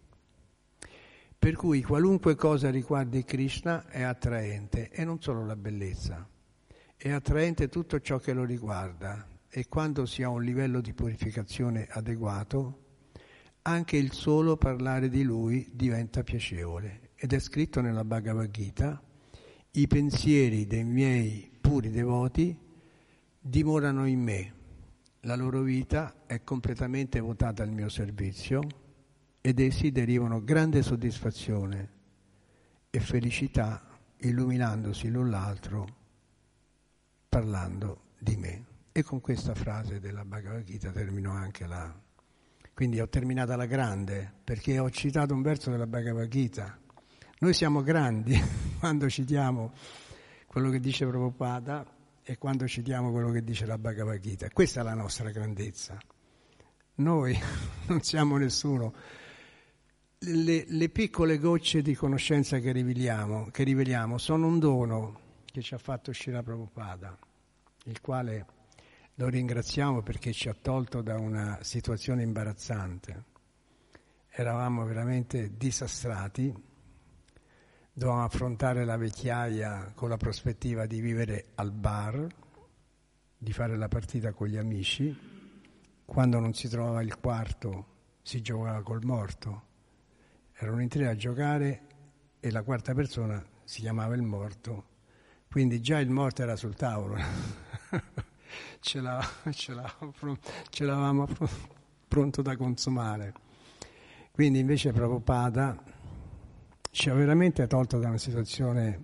Per 1.39 1.55
cui 1.55 1.83
qualunque 1.83 2.35
cosa 2.35 2.71
riguardi 2.71 3.25
Krishna 3.25 3.87
è 3.89 4.03
attraente 4.03 4.91
e 4.91 5.05
non 5.05 5.21
solo 5.21 5.45
la 5.45 5.57
bellezza 5.57 6.29
è 6.99 7.11
attraente 7.11 7.69
tutto 7.69 8.01
ciò 8.01 8.19
che 8.19 8.33
lo 8.33 8.45
riguarda 8.45 9.29
e 9.51 9.69
quando 9.69 10.07
si 10.07 10.23
ha 10.23 10.31
un 10.31 10.43
livello 10.43 10.81
di 10.81 10.95
purificazione 10.95 11.87
adeguato, 11.91 12.85
anche 13.63 13.99
il 13.99 14.13
solo 14.13 14.57
parlare 14.57 15.11
di 15.11 15.23
lui 15.23 15.71
diventa 15.73 16.23
piacevole. 16.23 17.11
ed 17.17 17.33
è 17.33 17.39
scritto 17.39 17.81
nella 17.81 18.05
Bhagavad 18.05 18.51
Gita, 18.51 19.03
i 19.73 19.87
pensieri 19.87 20.67
dei 20.67 20.85
miei 20.85 21.51
puri 21.61 21.91
devoti 21.91 22.59
dimorano 23.39 24.07
in 24.07 24.21
me, 24.21 24.55
la 25.21 25.37
loro 25.37 25.61
vita 25.61 26.25
è 26.27 26.43
completamente 26.45 27.21
votata 27.21 27.63
al 27.63 27.71
mio 27.71 27.89
servizio 27.89 28.63
ed 29.47 29.61
essi 29.61 29.93
derivano 29.93 30.43
grande 30.43 30.83
soddisfazione 30.83 31.89
e 32.91 32.99
felicità 32.99 33.81
illuminandosi 34.17 35.09
l'un 35.09 35.31
l'altro 35.31 35.87
parlando 37.29 38.07
di 38.19 38.35
me. 38.35 38.65
E 38.91 39.05
con 39.05 39.21
questa 39.21 39.55
frase 39.55 40.01
della 40.01 40.25
Bhagavad 40.25 40.65
Gita 40.65 40.91
termino 40.91 41.31
anche 41.31 41.65
la... 41.65 41.97
Quindi 42.75 42.99
ho 42.99 43.09
terminata 43.09 43.55
la 43.55 43.67
grande 43.67 44.33
perché 44.43 44.81
ho 44.81 44.91
citato 44.91 45.33
un 45.33 45.43
verso 45.43 45.71
della 45.71 45.87
Bhagavad 45.87 46.27
Gita. 46.27 46.77
Noi 47.39 47.55
siamo 47.55 47.85
grandi 47.85 48.37
quando 48.81 49.09
citiamo 49.09 49.73
quello 50.49 50.71
che 50.71 50.81
dice 50.81 51.07
Prabhupada 51.07 51.87
e 52.21 52.37
quando 52.37 52.67
citiamo 52.67 53.13
quello 53.13 53.31
che 53.31 53.45
dice 53.45 53.65
la 53.65 53.79
Bhagavad 53.79 54.19
Gita. 54.19 54.49
Questa 54.51 54.81
è 54.81 54.83
la 54.83 54.95
nostra 54.95 55.31
grandezza. 55.31 55.97
Noi 56.97 57.39
non 57.87 58.01
siamo 58.03 58.39
nessuno. 58.39 58.93
Le, 60.29 60.65
le 60.67 60.89
piccole 60.89 61.39
gocce 61.39 61.83
di 61.83 61.95
conoscenza 61.95 62.59
che 62.59 62.73
riveliamo, 62.73 63.47
che 63.53 63.63
riveliamo, 63.63 64.19
sono 64.19 64.49
un 64.49 64.59
dono 64.59 65.21
che 65.45 65.63
ci 65.63 65.73
ha 65.73 65.79
fatto 65.79 66.11
uscire 66.11 66.43
Prabhupada, 66.43 67.17
il 67.85 68.01
quale 68.01 68.47
lo 69.15 69.29
ringraziamo 69.29 70.03
perché 70.03 70.33
ci 70.33 70.49
ha 70.49 70.57
tolto 70.61 71.01
da 71.01 71.17
una 71.17 71.61
situazione 71.63 72.25
imbarazzante. 72.25 73.25
Eravamo 74.29 74.85
veramente 74.85 75.57
disastrati, 75.57 76.53
dovevamo 77.93 78.25
affrontare 78.25 78.85
la 78.85 78.97
vecchiaia 78.97 79.93
con 79.95 80.09
la 80.09 80.17
prospettiva 80.17 80.87
di 80.87 81.01
vivere 81.01 81.51
al 81.55 81.71
bar, 81.71 82.27
di 83.39 83.53
fare 83.53 83.77
la 83.77 83.87
partita 83.87 84.33
con 84.33 84.49
gli 84.49 84.57
amici. 84.57 85.17
Quando 86.05 86.41
non 86.41 86.53
si 86.53 86.67
trovava 86.67 87.01
il 87.01 87.17
quarto 87.21 87.87
si 88.23 88.43
giocava 88.43 88.83
col 88.83 89.05
morto. 89.05 89.75
Erano 90.59 90.81
in 90.81 90.89
tre 90.89 91.07
a 91.07 91.15
giocare 91.15 91.83
e 92.41 92.51
la 92.51 92.63
quarta 92.63 92.95
persona 92.95 93.45
si 93.65 93.81
chiamava 93.81 94.15
il 94.15 94.23
morto. 94.23 94.95
Quindi 95.51 95.81
già 95.81 95.99
il 95.99 96.09
morto 96.09 96.43
era 96.43 96.57
sul 96.57 96.75
tavolo. 96.75 97.17
ce, 98.81 99.01
la, 99.01 99.23
ce, 99.51 99.75
la, 99.75 99.95
ce 100.71 100.85
l'avevamo 100.85 101.29
pronto 102.09 102.41
da 102.41 102.57
consumare. 102.57 103.35
Quindi 104.33 104.59
invece 104.59 104.93
Prabhupada 104.93 105.83
ci 106.91 107.11
ha 107.11 107.15
veramente 107.15 107.67
tolto 107.67 107.99
da 107.99 108.09
una 108.09 108.19
situazione 108.19 109.03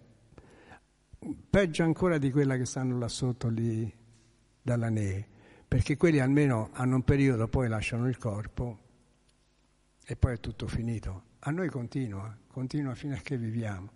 peggio 1.50 1.82
ancora 1.82 2.18
di 2.18 2.30
quella 2.30 2.56
che 2.56 2.64
stanno 2.64 2.98
là 2.98 3.08
sotto 3.08 3.48
lì 3.48 3.92
dalla 4.62 4.88
neve, 4.88 5.28
perché 5.68 5.96
quelli 5.96 6.18
almeno 6.18 6.70
hanno 6.72 6.96
un 6.96 7.02
periodo, 7.02 7.48
poi 7.48 7.68
lasciano 7.68 8.08
il 8.08 8.16
corpo 8.16 8.78
e 10.04 10.16
poi 10.16 10.34
è 10.34 10.40
tutto 10.40 10.66
finito. 10.66 11.30
A 11.44 11.50
noi 11.50 11.68
continua, 11.68 12.36
continua 12.46 12.94
fino 12.94 13.14
a 13.14 13.18
che 13.18 13.36
viviamo. 13.36 13.90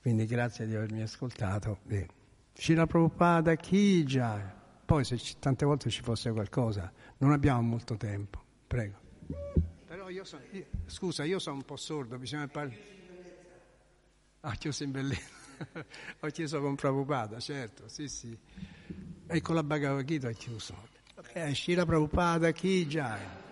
Quindi 0.00 0.24
grazie 0.24 0.66
di 0.66 0.74
avermi 0.74 1.02
ascoltato. 1.02 1.80
Shila 2.54 2.86
Prabhupada 2.86 3.54
Kija. 3.54 4.54
Poi 4.82 5.04
se 5.04 5.18
ci, 5.18 5.38
tante 5.38 5.66
volte 5.66 5.90
ci 5.90 6.00
fosse 6.00 6.30
qualcosa, 6.30 6.90
non 7.18 7.32
abbiamo 7.32 7.60
molto 7.60 7.96
tempo. 7.96 8.42
Prego. 8.66 8.98
Però 9.86 10.08
io 10.08 10.24
sono, 10.24 10.42
io, 10.52 10.64
scusa, 10.86 11.24
io 11.24 11.38
sono 11.38 11.56
un 11.56 11.64
po' 11.64 11.76
sordo, 11.76 12.16
bisogna 12.16 12.48
parlare. 12.48 12.94
Ha 14.40 14.54
chiuso 14.54 14.84
in 14.84 14.92
bellezza. 14.92 15.34
ho 16.20 16.28
chiesto 16.28 16.60
con 16.62 16.76
Prabhupada, 16.76 17.40
certo, 17.40 17.88
sì, 17.88 18.08
sì. 18.08 18.38
E 19.26 19.40
con 19.42 19.54
la 19.54 19.62
Bhagavad 19.62 20.04
Gita 20.04 20.28
ha 20.28 20.32
chiuso. 20.32 20.74
Eh, 21.34 21.54
Shila 21.54 21.84
Prabhupada, 21.84 22.52
già? 22.52 23.45